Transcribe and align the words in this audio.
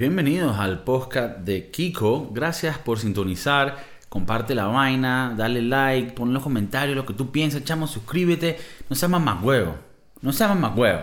Bienvenidos 0.00 0.58
al 0.58 0.82
podcast 0.82 1.40
de 1.40 1.70
Kiko. 1.70 2.30
Gracias 2.32 2.78
por 2.78 2.98
sintonizar. 2.98 3.76
Comparte 4.08 4.54
la 4.54 4.64
vaina, 4.64 5.34
dale 5.36 5.60
like, 5.60 6.12
pon 6.12 6.28
en 6.28 6.32
los 6.32 6.42
comentarios 6.42 6.96
lo 6.96 7.04
que 7.04 7.12
tú 7.12 7.30
piensas, 7.30 7.64
chamo, 7.64 7.86
suscríbete. 7.86 8.58
No 8.88 8.96
seas 8.96 9.10
más 9.12 9.42
huevo. 9.42 9.76
No 10.22 10.32
seas 10.32 10.58
más 10.58 10.74
huevo. 10.74 11.02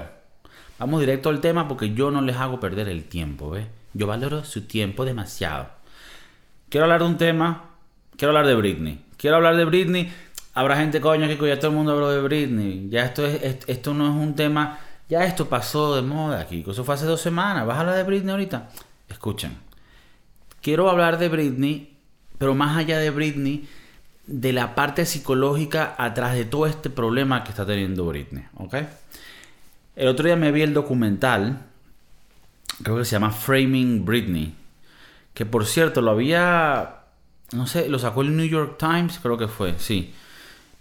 Vamos 0.80 1.00
directo 1.00 1.30
al 1.30 1.42
tema 1.42 1.68
porque 1.68 1.94
yo 1.94 2.10
no 2.10 2.22
les 2.22 2.38
hago 2.38 2.60
perder 2.60 2.90
el 2.90 3.04
tiempo, 3.04 3.52
¿ves? 3.52 3.68
Yo 3.94 4.08
valoro 4.08 4.44
su 4.44 4.64
tiempo 4.64 5.06
demasiado. 5.06 5.68
Quiero 6.68 6.86
hablar 6.86 7.02
de 7.02 7.06
un 7.06 7.18
tema. 7.20 7.66
Quiero 8.18 8.32
hablar 8.32 8.48
de 8.48 8.56
Britney. 8.56 9.06
Quiero 9.16 9.36
hablar 9.36 9.58
de 9.58 9.66
Britney. 9.66 10.12
Habrá 10.56 10.76
gente, 10.76 11.00
coño, 11.02 11.28
que 11.28 11.48
ya 11.48 11.60
todo 11.60 11.70
el 11.70 11.78
mundo 11.78 11.92
habló 11.92 12.10
de 12.10 12.22
Britney. 12.22 12.90
Ya 12.90 13.06
esto, 13.06 13.28
es, 13.28 13.60
esto 13.68 13.94
no 13.94 14.08
es 14.08 14.16
un 14.16 14.34
tema 14.34 14.80
ya 15.10 15.24
esto 15.24 15.48
pasó 15.48 15.96
de 15.96 16.02
moda, 16.02 16.42
aquí. 16.42 16.66
Eso 16.68 16.84
fue 16.84 16.96
hace 16.96 17.06
dos 17.06 17.22
semanas. 17.22 17.66
¿Vas 17.66 17.78
a 17.78 17.80
hablar 17.82 17.96
de 17.96 18.04
Britney 18.04 18.32
ahorita? 18.32 18.70
Escuchen. 19.10 19.58
Quiero 20.62 20.90
hablar 20.90 21.18
de 21.18 21.30
Britney, 21.30 21.98
pero 22.38 22.56
más 22.56 22.78
allá 22.78 23.00
de 23.00 23.10
Britney, 23.10 23.68
de 24.28 24.52
la 24.54 24.76
parte 24.76 25.06
psicológica 25.06 25.96
atrás 25.98 26.36
de 26.36 26.46
todo 26.46 26.68
este 26.68 26.90
problema 26.90 27.44
que 27.44 27.52
está 27.52 27.66
teniendo 27.66 28.06
Britney. 28.06 28.44
¿Ok? 28.56 28.76
El 29.96 30.08
otro 30.10 30.26
día 30.26 30.36
me 30.36 30.52
vi 30.52 30.62
el 30.62 30.74
documental, 30.74 31.66
creo 32.84 32.98
que 32.98 33.06
se 33.06 33.14
llama 33.14 33.32
Framing 33.32 34.06
Britney, 34.06 34.54
que 35.34 35.46
por 35.46 35.66
cierto 35.66 36.02
lo 36.02 36.12
había, 36.12 36.98
no 37.54 37.66
sé, 37.66 37.90
lo 37.90 37.98
sacó 37.98 38.22
el 38.22 38.36
New 38.36 38.46
York 38.46 38.78
Times, 38.78 39.20
creo 39.20 39.38
que 39.38 39.48
fue, 39.48 39.80
sí. 39.80 40.14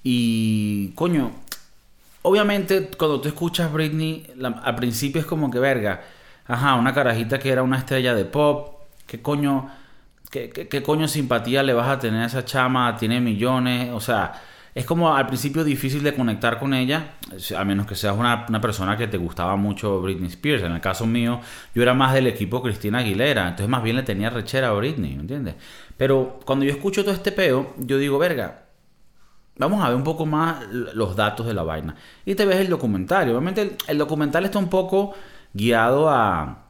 Y 0.02 0.88
coño, 0.90 1.32
obviamente 2.22 2.90
cuando 2.98 3.20
tú 3.20 3.28
escuchas 3.28 3.72
Britney, 3.72 4.26
al 4.62 4.74
principio 4.76 5.20
es 5.20 5.26
como 5.26 5.50
que 5.50 5.60
verga, 5.60 6.02
ajá, 6.48 6.74
una 6.74 6.92
carajita 6.92 7.38
que 7.38 7.50
era 7.50 7.62
una 7.62 7.78
estrella 7.78 8.14
de 8.14 8.24
pop, 8.24 8.82
¿qué 9.06 9.22
coño, 9.22 9.70
qué, 10.30 10.82
coño 10.84 11.08
simpatía 11.08 11.62
le 11.62 11.72
vas 11.72 11.88
a 11.88 11.98
tener 11.98 12.22
a 12.22 12.26
esa 12.26 12.44
chama? 12.44 12.96
Tiene 12.96 13.20
millones, 13.20 13.90
o 13.92 14.00
sea, 14.00 14.32
es 14.74 14.84
como 14.84 15.14
al 15.16 15.26
principio 15.26 15.64
difícil 15.64 16.02
de 16.02 16.14
conectar 16.14 16.58
con 16.58 16.74
ella, 16.74 17.14
a 17.56 17.64
menos 17.64 17.86
que 17.86 17.94
seas 17.94 18.16
una, 18.16 18.46
persona 18.60 18.96
que 18.96 19.06
te 19.08 19.16
gustaba 19.16 19.56
mucho 19.56 20.00
Britney 20.02 20.28
Spears. 20.28 20.62
En 20.64 20.72
el 20.72 20.80
caso 20.80 21.06
mío, 21.06 21.40
yo 21.74 21.82
era 21.82 21.94
más 21.94 22.12
del 22.12 22.26
equipo 22.26 22.62
Cristina 22.62 22.98
Aguilera, 22.98 23.48
entonces 23.48 23.68
más 23.68 23.82
bien 23.82 23.96
le 23.96 24.02
tenía 24.02 24.30
rechera 24.30 24.68
a 24.68 24.72
Britney, 24.72 25.14
¿entiendes? 25.14 25.54
Pero 25.96 26.40
cuando 26.44 26.64
yo 26.66 26.72
escucho 26.72 27.02
todo 27.02 27.14
este 27.14 27.32
peo, 27.32 27.74
yo 27.78 27.96
digo, 27.98 28.18
verga, 28.18 28.66
Vamos 29.58 29.82
a 29.82 29.88
ver 29.88 29.96
un 29.96 30.04
poco 30.04 30.26
más 30.26 30.66
los 30.70 31.16
datos 31.16 31.46
de 31.46 31.54
la 31.54 31.62
vaina. 31.62 31.96
Y 32.26 32.34
te 32.34 32.44
ves 32.44 32.58
el 32.58 32.68
documentario. 32.68 33.32
Obviamente 33.32 33.76
el, 33.86 33.98
documental 33.98 34.44
está 34.44 34.58
un 34.58 34.68
poco 34.68 35.14
guiado 35.56 36.10
a, 36.10 36.66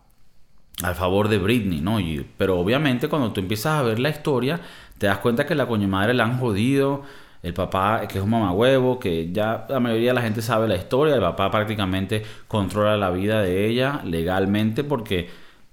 al 0.83 0.95
favor 0.95 1.29
de 1.29 1.39
Britney, 1.39 1.81
¿no? 1.81 1.99
pero 2.37 2.59
obviamente 2.59 3.09
cuando 3.09 3.33
tú 3.33 3.41
empiezas 3.41 3.79
a 3.79 3.83
ver 3.83 3.99
la 3.99 4.11
historia, 4.11 4.61
te 4.99 5.07
das 5.07 5.19
cuenta 5.19 5.47
que 5.47 5.55
la 5.55 5.67
coño 5.67 5.89
madre 5.89 6.15
la 6.15 6.25
han 6.25 6.39
jodido. 6.39 7.03
El 7.43 7.55
papá, 7.55 8.09
que 8.09 8.19
es 8.19 8.25
un 8.25 8.31
mamahuevo, 8.31 8.99
que 8.99 9.31
ya 9.31 9.67
la 9.69 9.79
mayoría 9.79 10.11
de 10.11 10.15
la 10.15 10.23
gente 10.23 10.43
sabe 10.43 10.67
la 10.67 10.75
historia. 10.75 11.15
El 11.15 11.21
papá 11.21 11.51
prácticamente 11.51 12.25
controla 12.49 12.97
la 12.97 13.11
vida 13.11 13.41
de 13.41 13.67
ella 13.69 14.01
legalmente 14.05 14.83
porque 14.83 15.29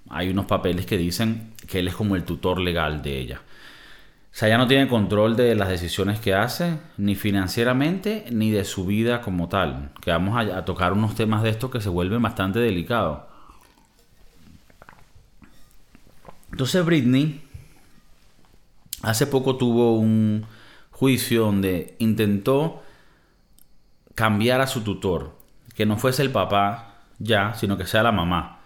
hay 0.08 0.28
unos 0.28 0.44
papeles 0.44 0.86
que 0.86 0.96
dicen 0.96 1.52
que 1.66 1.80
él 1.80 1.88
es 1.88 1.96
como 1.96 2.14
el 2.14 2.24
tutor 2.24 2.60
legal 2.60 3.02
de 3.02 3.18
ella. 3.18 3.40
O 4.34 4.36
sea, 4.36 4.48
ya 4.48 4.58
no 4.58 4.66
tiene 4.66 4.88
control 4.88 5.36
de 5.36 5.54
las 5.54 5.68
decisiones 5.68 6.18
que 6.18 6.34
hace, 6.34 6.80
ni 6.96 7.14
financieramente, 7.14 8.24
ni 8.32 8.50
de 8.50 8.64
su 8.64 8.84
vida 8.84 9.20
como 9.20 9.48
tal. 9.48 9.92
Que 10.00 10.10
vamos 10.10 10.36
a, 10.36 10.64
tocar 10.64 10.92
unos 10.92 11.14
temas 11.14 11.44
de 11.44 11.50
estos 11.50 11.70
que 11.70 11.80
se 11.80 11.88
vuelven 11.88 12.20
bastante 12.20 12.58
delicados. 12.58 13.20
Entonces 16.50 16.84
Britney 16.84 17.44
hace 19.02 19.28
poco 19.28 19.54
tuvo 19.54 19.96
un 19.96 20.44
juicio 20.90 21.42
donde 21.42 21.94
intentó 22.00 22.82
cambiar 24.16 24.60
a 24.60 24.66
su 24.66 24.80
tutor, 24.80 25.38
que 25.76 25.86
no 25.86 25.96
fuese 25.96 26.22
el 26.22 26.32
papá 26.32 26.96
ya, 27.20 27.54
sino 27.54 27.76
que 27.76 27.86
sea 27.86 28.02
la 28.02 28.10
mamá. 28.10 28.63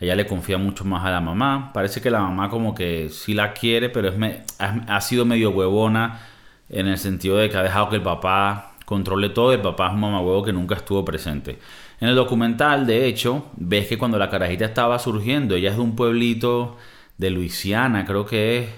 Ella 0.00 0.14
le 0.14 0.26
confía 0.26 0.58
mucho 0.58 0.84
más 0.84 1.04
a 1.04 1.10
la 1.10 1.20
mamá. 1.20 1.72
Parece 1.72 2.00
que 2.00 2.10
la 2.10 2.20
mamá 2.20 2.48
como 2.50 2.74
que 2.74 3.08
sí 3.10 3.34
la 3.34 3.52
quiere, 3.52 3.88
pero 3.88 4.08
es 4.08 4.14
ha, 4.58 5.00
sido 5.00 5.24
medio 5.24 5.50
huevona 5.50 6.20
en 6.68 6.86
el 6.86 6.98
sentido 6.98 7.36
de 7.36 7.48
que 7.50 7.56
ha 7.56 7.62
dejado 7.62 7.88
que 7.88 7.96
el 7.96 8.02
papá 8.02 8.74
controle 8.84 9.30
todo. 9.30 9.52
El 9.52 9.60
papá 9.60 9.88
es 9.88 9.94
un 9.94 10.02
huevo 10.04 10.44
que 10.44 10.52
nunca 10.52 10.76
estuvo 10.76 11.04
presente. 11.04 11.58
En 12.00 12.08
el 12.08 12.14
documental, 12.14 12.86
de 12.86 13.06
hecho, 13.06 13.46
ves 13.56 13.88
que 13.88 13.98
cuando 13.98 14.18
la 14.18 14.30
carajita 14.30 14.64
estaba 14.64 14.98
surgiendo, 15.00 15.56
ella 15.56 15.70
es 15.70 15.76
de 15.76 15.82
un 15.82 15.96
pueblito 15.96 16.76
de 17.16 17.30
Luisiana, 17.30 18.04
creo 18.04 18.24
que 18.24 18.58
es 18.58 18.68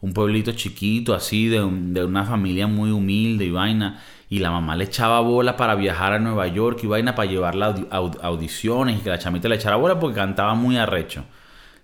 un 0.00 0.12
pueblito 0.12 0.50
chiquito, 0.52 1.14
así, 1.14 1.46
de, 1.46 1.58
de 1.58 2.04
una 2.04 2.24
familia 2.24 2.66
muy 2.66 2.90
humilde 2.90 3.44
y 3.44 3.50
vaina 3.50 4.02
y 4.28 4.40
la 4.40 4.50
mamá 4.50 4.74
le 4.76 4.84
echaba 4.84 5.20
bola 5.20 5.56
para 5.56 5.74
viajar 5.74 6.12
a 6.12 6.18
Nueva 6.18 6.48
York 6.48 6.80
y 6.82 6.86
vaina 6.86 7.14
para 7.14 7.30
llevarla 7.30 7.74
a 7.90 7.96
audiciones 8.26 8.98
y 8.98 9.02
que 9.02 9.10
la 9.10 9.18
chamita 9.18 9.48
le 9.48 9.56
echara 9.56 9.76
bola 9.76 10.00
porque 10.00 10.16
cantaba 10.16 10.54
muy 10.54 10.76
arrecho. 10.76 11.24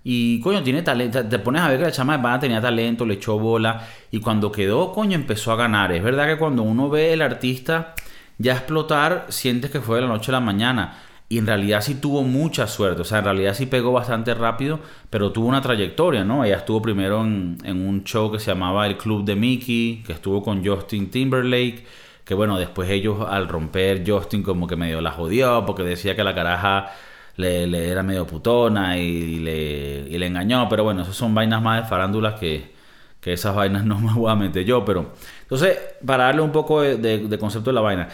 Y 0.04 0.40
coño, 0.40 0.62
tiene 0.62 0.82
talento. 0.82 1.24
Te 1.24 1.38
pones 1.38 1.62
a 1.62 1.68
ver 1.68 1.78
que 1.78 1.84
la 1.84 1.92
chama 1.92 2.40
tenía 2.40 2.60
talento, 2.60 3.06
le 3.06 3.14
echó 3.14 3.38
bola. 3.38 3.86
Y 4.10 4.18
cuando 4.18 4.50
quedó, 4.50 4.92
coño, 4.92 5.14
empezó 5.14 5.52
a 5.52 5.56
ganar. 5.56 5.92
Es 5.92 6.02
verdad 6.02 6.26
que 6.26 6.38
cuando 6.38 6.62
uno 6.62 6.90
ve 6.90 7.12
el 7.12 7.22
artista 7.22 7.94
ya 8.38 8.54
explotar, 8.54 9.26
sientes 9.28 9.70
que 9.70 9.80
fue 9.80 9.96
de 9.96 10.02
la 10.02 10.08
noche 10.08 10.32
a 10.32 10.34
la 10.34 10.40
mañana. 10.40 10.98
Y 11.28 11.38
en 11.38 11.46
realidad 11.46 11.80
sí 11.80 11.94
tuvo 11.94 12.22
mucha 12.22 12.66
suerte. 12.66 13.02
O 13.02 13.04
sea, 13.04 13.18
en 13.18 13.24
realidad 13.26 13.54
sí 13.54 13.66
pegó 13.66 13.92
bastante 13.92 14.34
rápido, 14.34 14.80
pero 15.08 15.30
tuvo 15.30 15.46
una 15.46 15.62
trayectoria, 15.62 16.24
¿no? 16.24 16.44
Ella 16.44 16.56
estuvo 16.56 16.82
primero 16.82 17.22
en 17.22 17.56
un 17.64 18.02
show 18.02 18.30
que 18.32 18.40
se 18.40 18.50
llamaba 18.50 18.86
El 18.86 18.98
Club 18.98 19.24
de 19.24 19.36
Mickey, 19.36 20.02
que 20.04 20.12
estuvo 20.12 20.42
con 20.42 20.66
Justin 20.66 21.10
Timberlake 21.10 21.84
que 22.24 22.34
bueno, 22.34 22.58
después 22.58 22.88
ellos 22.90 23.18
al 23.28 23.48
romper 23.48 24.04
Justin 24.06 24.42
como 24.42 24.66
que 24.66 24.76
medio 24.76 25.00
la 25.00 25.10
jodió 25.12 25.64
porque 25.66 25.82
decía 25.82 26.14
que 26.16 26.24
la 26.24 26.34
caraja 26.34 26.92
le, 27.36 27.90
era 27.90 28.02
medio 28.02 28.26
putona 28.26 28.98
y, 28.98 29.38
le, 29.38 30.26
engañó, 30.26 30.68
pero 30.68 30.84
bueno, 30.84 31.02
esas 31.02 31.16
son 31.16 31.34
vainas 31.34 31.62
más 31.62 31.82
de 31.82 31.88
farándulas 31.88 32.38
que, 32.38 32.72
que 33.20 33.32
esas 33.32 33.54
vainas 33.54 33.84
no 33.86 33.98
me 33.98 34.12
voy 34.12 34.30
a 34.30 34.34
meter 34.34 34.64
yo, 34.64 34.84
pero 34.84 35.12
entonces 35.42 35.78
para 36.04 36.24
darle 36.24 36.42
un 36.42 36.52
poco 36.52 36.82
de, 36.82 37.38
concepto 37.38 37.70
de 37.70 37.74
la 37.74 37.80
vaina, 37.80 38.08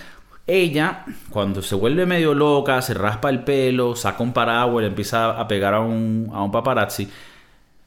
ella, 0.46 1.04
cuando 1.30 1.60
se 1.60 1.74
vuelve 1.74 2.06
medio 2.06 2.32
loca, 2.32 2.80
se 2.80 2.94
raspa 2.94 3.28
el 3.28 3.44
pelo, 3.44 3.94
saca 3.94 4.22
un 4.22 4.32
paraguas, 4.32 4.82
le 4.82 4.88
empieza 4.88 5.38
a 5.38 5.46
pegar 5.46 5.74
a 5.74 5.80
un, 5.80 6.30
a 6.32 6.42
un 6.42 6.50
paparazzi. 6.50 7.06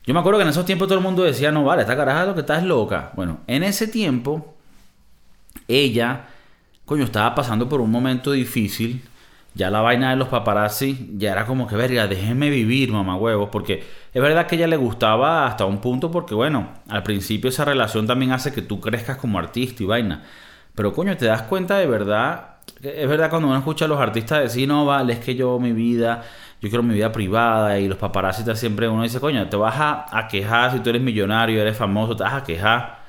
Yo 0.04 0.14
me 0.14 0.20
acuerdo 0.20 0.40
que 0.40 0.44
en 0.44 0.50
esos 0.50 0.66
tiempos 0.66 0.88
todo 0.88 0.98
el 0.98 1.04
mundo 1.04 1.24
decía, 1.24 1.52
no 1.52 1.64
vale, 1.64 1.82
esta 1.82 1.96
caraja 1.96 2.26
lo 2.26 2.36
que 2.36 2.42
está 2.42 2.58
es 2.58 2.64
loca. 2.64 3.12
Bueno, 3.16 3.40
en 3.48 3.64
ese 3.64 3.88
tiempo, 3.88 4.56
ella, 5.68 6.28
coño, 6.86 7.04
estaba 7.04 7.34
pasando 7.36 7.70
por 7.70 7.82
un 7.82 7.92
momento 7.92 8.32
difícil. 8.32 9.04
Ya 9.54 9.70
la 9.70 9.82
vaina 9.82 10.12
de 10.12 10.16
los 10.16 10.30
paparazzi 10.30 11.10
ya 11.18 11.34
era 11.34 11.46
como 11.46 11.68
que, 11.68 11.76
verga, 11.76 12.08
déjeme 12.08 12.50
vivir, 12.50 12.92
mamá 12.92 13.16
huevos. 13.18 13.50
Porque 13.52 13.84
es 14.14 14.22
verdad 14.22 14.48
que 14.48 14.56
ella 14.56 14.68
le 14.68 14.78
gustaba 14.78 15.46
hasta 15.46 15.66
un 15.66 15.80
punto, 15.82 16.10
porque 16.10 16.34
bueno, 16.34 16.70
al 16.88 17.04
principio 17.04 17.50
esa 17.50 17.66
relación 17.66 18.08
también 18.08 18.32
hace 18.32 18.54
que 18.54 18.62
tú 18.62 18.80
crezcas 18.80 19.18
como 19.18 19.40
artista 19.40 19.84
y 19.84 19.86
vaina. 19.86 20.24
Pero 20.76 20.94
coño, 20.94 21.18
te 21.18 21.26
das 21.26 21.44
cuenta 21.44 21.78
de 21.78 21.88
verdad. 21.88 22.60
Es 22.82 23.08
verdad 23.10 23.30
cuando 23.30 23.50
uno 23.50 23.58
escucha 23.58 23.86
a 23.86 23.88
los 23.90 24.00
artistas 24.00 24.44
decir, 24.44 24.68
no, 24.68 24.86
vale, 24.86 25.14
es 25.14 25.20
que 25.20 25.36
yo 25.36 25.60
mi 25.60 25.74
vida, 25.74 26.24
yo 26.62 26.70
quiero 26.70 26.84
mi 26.84 26.94
vida 26.94 27.12
privada 27.12 27.78
y 27.80 27.88
los 27.88 27.98
paparazzi 27.98 28.44
siempre 28.56 28.88
uno 28.88 29.04
dice, 29.04 29.20
coño, 29.20 29.48
te 29.50 29.58
vas 29.58 29.76
a 29.78 30.28
quejar 30.30 30.72
si 30.72 30.80
tú 30.80 30.90
eres 30.92 31.02
millonario, 31.02 31.62
eres 31.62 31.76
famoso, 31.78 32.16
te 32.16 32.24
vas 32.24 32.34
a 32.34 32.44
quejar 32.44 33.01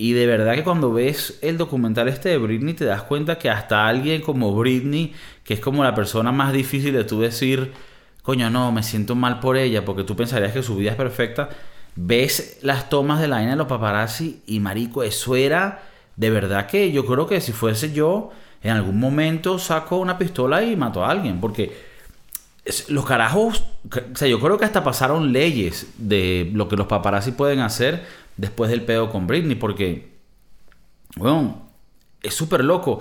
y 0.00 0.14
de 0.14 0.24
verdad 0.24 0.54
que 0.54 0.64
cuando 0.64 0.94
ves 0.94 1.38
el 1.42 1.58
documental 1.58 2.08
este 2.08 2.30
de 2.30 2.38
Britney 2.38 2.72
te 2.72 2.86
das 2.86 3.02
cuenta 3.02 3.36
que 3.36 3.50
hasta 3.50 3.86
alguien 3.86 4.22
como 4.22 4.54
Britney, 4.54 5.12
que 5.44 5.52
es 5.52 5.60
como 5.60 5.84
la 5.84 5.94
persona 5.94 6.32
más 6.32 6.54
difícil 6.54 6.94
de 6.94 7.04
tú 7.04 7.20
decir, 7.20 7.74
coño, 8.22 8.48
no, 8.48 8.72
me 8.72 8.82
siento 8.82 9.14
mal 9.14 9.40
por 9.40 9.58
ella, 9.58 9.84
porque 9.84 10.02
tú 10.02 10.16
pensarías 10.16 10.52
que 10.54 10.62
su 10.62 10.76
vida 10.76 10.92
es 10.92 10.96
perfecta, 10.96 11.50
ves 11.96 12.60
las 12.62 12.88
tomas 12.88 13.20
de 13.20 13.28
la 13.28 13.36
vaina 13.36 13.50
de 13.50 13.56
los 13.58 13.66
paparazzi 13.66 14.40
y 14.46 14.58
marico, 14.58 15.02
eso 15.02 15.36
era 15.36 15.82
de 16.16 16.30
verdad 16.30 16.66
que 16.66 16.92
yo 16.92 17.04
creo 17.04 17.26
que 17.26 17.42
si 17.42 17.52
fuese 17.52 17.92
yo, 17.92 18.30
en 18.62 18.70
algún 18.70 18.98
momento 18.98 19.58
saco 19.58 19.98
una 19.98 20.16
pistola 20.16 20.62
y 20.62 20.76
mato 20.76 21.04
a 21.04 21.10
alguien, 21.10 21.42
porque 21.42 21.90
los 22.88 23.04
carajos, 23.04 23.64
o 23.84 24.16
sea, 24.16 24.28
yo 24.28 24.40
creo 24.40 24.56
que 24.56 24.64
hasta 24.64 24.82
pasaron 24.82 25.30
leyes 25.30 25.88
de 25.98 26.50
lo 26.54 26.68
que 26.68 26.76
los 26.76 26.86
paparazzi 26.86 27.32
pueden 27.32 27.60
hacer 27.60 28.06
después 28.40 28.70
del 28.70 28.82
pedo 28.82 29.10
con 29.10 29.26
Britney, 29.26 29.54
porque, 29.54 30.16
bueno, 31.16 31.68
es 32.22 32.34
súper 32.34 32.64
loco. 32.64 33.00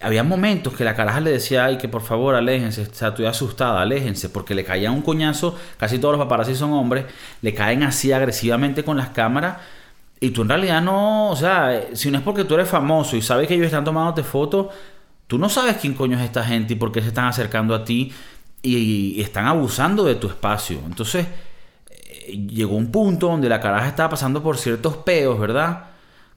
Había 0.00 0.24
momentos 0.24 0.72
que 0.72 0.84
la 0.84 0.96
caraja 0.96 1.20
le 1.20 1.30
decía, 1.30 1.66
ay, 1.66 1.76
que 1.76 1.86
por 1.86 2.00
favor 2.00 2.34
aléjense, 2.34 2.82
o 2.82 2.94
sea, 2.94 3.08
estoy 3.08 3.26
asustada, 3.26 3.82
aléjense, 3.82 4.30
porque 4.30 4.54
le 4.54 4.64
caía 4.64 4.90
un 4.90 5.02
coñazo, 5.02 5.54
casi 5.76 5.98
todos 5.98 6.16
los 6.16 6.24
paparazzi 6.24 6.54
son 6.54 6.72
hombres, 6.72 7.04
le 7.42 7.52
caen 7.52 7.82
así 7.82 8.10
agresivamente 8.10 8.82
con 8.82 8.96
las 8.96 9.10
cámaras, 9.10 9.58
y 10.18 10.30
tú 10.30 10.42
en 10.42 10.48
realidad 10.48 10.80
no, 10.80 11.30
o 11.30 11.36
sea, 11.36 11.88
si 11.92 12.10
no 12.10 12.18
es 12.18 12.24
porque 12.24 12.44
tú 12.44 12.54
eres 12.54 12.68
famoso 12.68 13.16
y 13.16 13.22
sabes 13.22 13.46
que 13.46 13.54
ellos 13.54 13.66
están 13.66 13.84
tomándote 13.84 14.22
fotos, 14.22 14.68
tú 15.26 15.38
no 15.38 15.50
sabes 15.50 15.76
quién 15.76 15.92
coño 15.94 16.18
es 16.18 16.24
esta 16.24 16.44
gente 16.44 16.72
y 16.72 16.76
por 16.76 16.92
qué 16.92 17.02
se 17.02 17.08
están 17.08 17.26
acercando 17.26 17.74
a 17.74 17.84
ti 17.84 18.12
y 18.62 19.20
están 19.20 19.46
abusando 19.46 20.04
de 20.04 20.14
tu 20.16 20.28
espacio. 20.28 20.78
Entonces, 20.86 21.26
llegó 22.26 22.76
un 22.76 22.90
punto 22.90 23.28
donde 23.28 23.48
la 23.48 23.60
caraja 23.60 23.88
estaba 23.88 24.10
pasando 24.10 24.42
por 24.42 24.58
ciertos 24.58 24.96
peos, 24.98 25.38
¿verdad? 25.38 25.84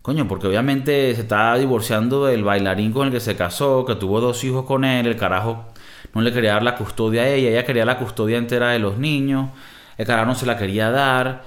Coño, 0.02 0.28
porque 0.28 0.48
obviamente 0.48 1.16
se 1.16 1.22
estaba 1.22 1.58
divorciando 1.58 2.26
del 2.26 2.44
bailarín 2.44 2.92
con 2.92 3.08
el 3.08 3.14
que 3.14 3.20
se 3.20 3.36
casó, 3.36 3.86
que 3.86 3.96
tuvo 3.96 4.20
dos 4.20 4.44
hijos 4.44 4.66
con 4.66 4.84
él, 4.84 5.08
el 5.08 5.16
carajo 5.16 5.66
no 6.14 6.22
le 6.22 6.34
quería 6.34 6.54
dar 6.54 6.64
la 6.64 6.76
custodia 6.76 7.24
a 7.24 7.28
ella, 7.28 7.50
ella 7.50 7.66
quería 7.66 7.86
la 7.86 7.98
custodia 7.98 8.38
entera 8.38 8.72
de 8.72 8.80
los 8.80 8.98
niños, 8.98 9.50
el 9.98 10.06
carajo 10.06 10.28
no 10.28 10.36
se 10.36 10.46
la 10.46 10.58
quería 10.58 10.92
dar. 10.92 11.44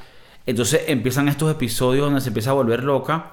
Entonces 0.46 0.84
empiezan 0.86 1.28
estos 1.28 1.50
episodios 1.50 2.06
donde 2.06 2.20
se 2.20 2.28
empieza 2.28 2.50
a 2.50 2.54
volver 2.54 2.82
loca. 2.84 3.32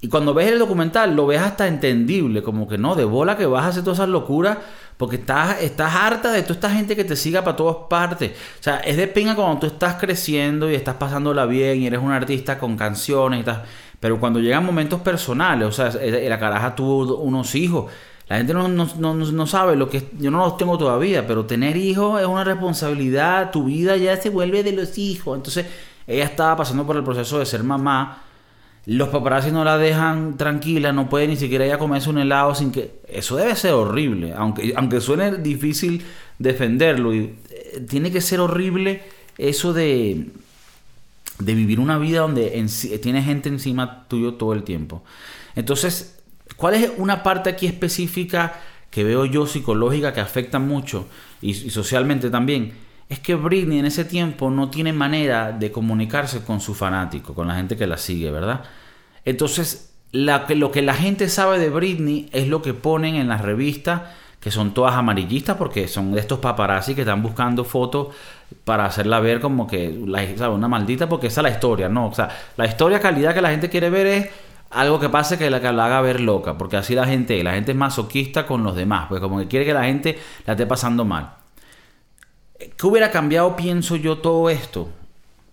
Y 0.00 0.08
cuando 0.08 0.34
ves 0.34 0.50
el 0.50 0.58
documental, 0.58 1.14
lo 1.14 1.26
ves 1.26 1.40
hasta 1.40 1.68
entendible, 1.68 2.42
como 2.42 2.68
que 2.68 2.76
no, 2.76 2.94
de 2.94 3.04
bola 3.04 3.36
que 3.36 3.46
vas 3.46 3.64
a 3.64 3.68
hacer 3.68 3.84
todas 3.84 3.98
esas 3.98 4.08
locuras, 4.08 4.58
porque 5.02 5.16
estás, 5.16 5.60
estás 5.60 5.92
harta 5.96 6.30
de 6.30 6.42
toda 6.42 6.54
esta 6.54 6.70
gente 6.70 6.94
que 6.94 7.02
te 7.02 7.16
siga 7.16 7.42
para 7.42 7.56
todas 7.56 7.88
partes. 7.90 8.30
O 8.60 8.62
sea, 8.62 8.76
es 8.76 8.96
de 8.96 9.08
pinga 9.08 9.34
cuando 9.34 9.58
tú 9.58 9.66
estás 9.66 9.96
creciendo 9.96 10.70
y 10.70 10.76
estás 10.76 10.94
pasándola 10.94 11.44
bien 11.44 11.82
y 11.82 11.88
eres 11.88 11.98
un 11.98 12.12
artista 12.12 12.56
con 12.56 12.76
canciones 12.76 13.40
y 13.40 13.42
tal. 13.42 13.64
Pero 13.98 14.20
cuando 14.20 14.38
llegan 14.38 14.64
momentos 14.64 15.00
personales, 15.00 15.66
o 15.66 15.72
sea, 15.72 15.90
la 15.90 16.38
caraja 16.38 16.76
tuvo 16.76 17.16
unos 17.16 17.52
hijos. 17.56 17.90
La 18.28 18.36
gente 18.36 18.54
no, 18.54 18.68
no, 18.68 18.88
no, 18.96 19.12
no, 19.12 19.46
sabe 19.48 19.74
lo 19.74 19.90
que 19.90 20.08
yo 20.20 20.30
no 20.30 20.38
los 20.38 20.56
tengo 20.56 20.78
todavía, 20.78 21.26
pero 21.26 21.46
tener 21.46 21.76
hijos 21.76 22.20
es 22.20 22.26
una 22.28 22.44
responsabilidad, 22.44 23.50
tu 23.50 23.64
vida 23.64 23.96
ya 23.96 24.16
se 24.18 24.30
vuelve 24.30 24.62
de 24.62 24.70
los 24.70 24.98
hijos. 24.98 25.36
Entonces, 25.36 25.66
ella 26.06 26.26
estaba 26.26 26.58
pasando 26.58 26.86
por 26.86 26.96
el 26.96 27.02
proceso 27.02 27.40
de 27.40 27.46
ser 27.46 27.64
mamá. 27.64 28.22
Los 28.84 29.10
paparazzi 29.10 29.52
no 29.52 29.64
la 29.64 29.78
dejan 29.78 30.36
tranquila, 30.36 30.92
no 30.92 31.08
puede 31.08 31.28
ni 31.28 31.36
siquiera 31.36 31.64
ella 31.64 31.78
comerse 31.78 32.10
un 32.10 32.18
helado 32.18 32.54
sin 32.54 32.72
que. 32.72 33.00
Eso 33.08 33.36
debe 33.36 33.54
ser 33.54 33.74
horrible, 33.74 34.32
aunque, 34.36 34.72
aunque 34.76 35.00
suene 35.00 35.36
difícil 35.36 36.02
defenderlo. 36.38 37.14
Y, 37.14 37.34
eh, 37.50 37.86
tiene 37.88 38.10
que 38.10 38.20
ser 38.20 38.40
horrible 38.40 39.02
eso 39.38 39.72
de, 39.72 40.26
de 41.38 41.54
vivir 41.54 41.78
una 41.78 41.98
vida 41.98 42.20
donde 42.20 42.58
en, 42.58 42.68
tiene 43.00 43.22
gente 43.22 43.48
encima 43.48 44.08
tuyo 44.08 44.34
todo 44.34 44.52
el 44.52 44.64
tiempo. 44.64 45.04
Entonces, 45.54 46.18
¿cuál 46.56 46.74
es 46.74 46.90
una 46.96 47.22
parte 47.22 47.50
aquí 47.50 47.66
específica 47.66 48.60
que 48.90 49.04
veo 49.04 49.24
yo 49.26 49.46
psicológica 49.46 50.12
que 50.12 50.20
afecta 50.20 50.58
mucho 50.58 51.06
y, 51.40 51.54
socialmente 51.54 52.30
también? 52.30 52.72
Es 53.12 53.18
que 53.18 53.34
Britney 53.34 53.78
en 53.78 53.84
ese 53.84 54.06
tiempo 54.06 54.48
no 54.48 54.70
tiene 54.70 54.94
manera 54.94 55.52
de 55.52 55.70
comunicarse 55.70 56.42
con 56.44 56.62
su 56.62 56.74
fanático, 56.74 57.34
con 57.34 57.46
la 57.46 57.56
gente 57.56 57.76
que 57.76 57.86
la 57.86 57.98
sigue, 57.98 58.30
¿verdad? 58.30 58.62
Entonces, 59.26 59.92
lo 60.12 60.72
que 60.72 60.80
la 60.80 60.94
gente 60.94 61.28
sabe 61.28 61.58
de 61.58 61.68
Britney 61.68 62.30
es 62.32 62.48
lo 62.48 62.62
que 62.62 62.72
ponen 62.72 63.16
en 63.16 63.28
las 63.28 63.42
revistas 63.42 64.00
que 64.40 64.50
son 64.50 64.72
todas 64.72 64.94
amarillistas 64.94 65.58
porque 65.58 65.88
son 65.88 66.12
de 66.12 66.20
estos 66.20 66.38
paparazzi 66.38 66.94
que 66.94 67.02
están 67.02 67.22
buscando 67.22 67.66
fotos 67.66 68.14
para 68.64 68.86
hacerla 68.86 69.20
ver 69.20 69.42
como 69.42 69.66
que 69.66 69.94
la, 70.06 70.48
una 70.48 70.68
maldita 70.68 71.06
porque 71.06 71.26
esa 71.26 71.42
es 71.42 71.44
la 71.44 71.50
historia, 71.50 71.90
¿no? 71.90 72.06
O 72.06 72.14
sea, 72.14 72.30
la 72.56 72.64
historia 72.64 72.98
calidad 72.98 73.34
que 73.34 73.42
la 73.42 73.50
gente 73.50 73.68
quiere 73.68 73.90
ver 73.90 74.06
es 74.06 74.30
algo 74.70 74.98
que 74.98 75.10
pase 75.10 75.36
que 75.36 75.50
la, 75.50 75.60
que 75.60 75.70
la 75.70 75.84
haga 75.84 76.00
ver 76.00 76.18
loca, 76.18 76.56
porque 76.56 76.78
así 76.78 76.94
la 76.94 77.06
gente, 77.06 77.44
la 77.44 77.52
gente 77.52 77.72
es 77.72 77.76
masoquista 77.76 78.46
con 78.46 78.64
los 78.64 78.74
demás, 78.74 79.04
pues 79.10 79.20
como 79.20 79.38
que 79.38 79.48
quiere 79.48 79.66
que 79.66 79.74
la 79.74 79.84
gente 79.84 80.18
la 80.46 80.54
esté 80.54 80.64
pasando 80.64 81.04
mal. 81.04 81.41
¿Qué 82.76 82.86
hubiera 82.86 83.10
cambiado, 83.10 83.56
pienso 83.56 83.96
yo, 83.96 84.18
todo 84.18 84.50
esto 84.50 84.88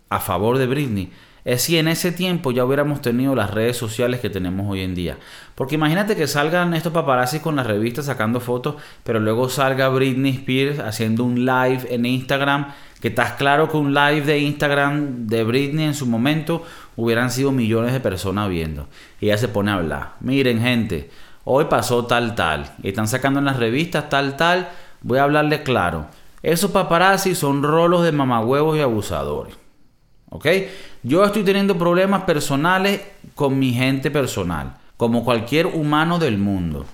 a 0.09 0.19
favor 0.19 0.57
de 0.57 0.67
Britney? 0.67 1.11
es 1.45 1.63
si 1.63 1.77
en 1.77 1.87
ese 1.87 2.11
tiempo 2.11 2.51
ya 2.51 2.65
hubiéramos 2.65 3.01
tenido 3.01 3.33
las 3.33 3.51
redes 3.51 3.77
sociales 3.77 4.19
que 4.19 4.29
tenemos 4.29 4.69
hoy 4.69 4.81
en 4.81 4.95
día. 4.95 5.17
Porque 5.55 5.75
imagínate 5.75 6.15
que 6.15 6.27
salgan 6.27 6.73
estos 6.73 6.93
paparazzi 6.93 7.39
con 7.39 7.55
las 7.55 7.65
revistas 7.65 8.05
sacando 8.05 8.39
fotos, 8.39 8.75
pero 9.03 9.19
luego 9.19 9.49
salga 9.49 9.89
Britney 9.89 10.31
Spears 10.31 10.79
haciendo 10.79 11.23
un 11.23 11.45
live 11.45 11.87
en 11.89 12.05
Instagram, 12.05 12.73
que 13.01 13.07
estás 13.07 13.33
claro 13.33 13.69
que 13.69 13.77
un 13.77 13.93
live 13.93 14.21
de 14.21 14.39
Instagram 14.39 15.27
de 15.27 15.43
Britney 15.43 15.85
en 15.85 15.95
su 15.95 16.05
momento 16.05 16.63
hubieran 16.95 17.31
sido 17.31 17.51
millones 17.51 17.93
de 17.93 17.99
personas 17.99 18.49
viendo. 18.49 18.87
Y 19.21 19.27
ella 19.27 19.37
se 19.37 19.47
pone 19.47 19.71
a 19.71 19.75
hablar. 19.75 20.15
Miren 20.19 20.61
gente, 20.61 21.09
hoy 21.45 21.65
pasó 21.65 22.05
tal 22.05 22.35
tal. 22.35 22.73
Y 22.83 22.89
están 22.89 23.07
sacando 23.07 23.39
en 23.39 23.45
las 23.45 23.57
revistas 23.57 24.09
tal 24.09 24.35
tal. 24.35 24.69
Voy 25.01 25.17
a 25.17 25.23
hablarle 25.23 25.63
claro. 25.63 26.07
Esos 26.41 26.71
paparazzi 26.71 27.35
son 27.35 27.63
rolos 27.63 28.03
de 28.03 28.11
mamagüevos 28.11 28.77
y 28.77 28.81
abusadores. 28.81 29.55
¿Ok? 30.29 30.47
Yo 31.03 31.25
estoy 31.25 31.43
teniendo 31.43 31.77
problemas 31.77 32.23
personales 32.23 33.01
con 33.35 33.57
mi 33.57 33.73
gente 33.73 34.11
personal, 34.11 34.77
como 34.97 35.23
cualquier 35.23 35.67
humano 35.67 36.19
del 36.19 36.37
mundo. 36.37 36.85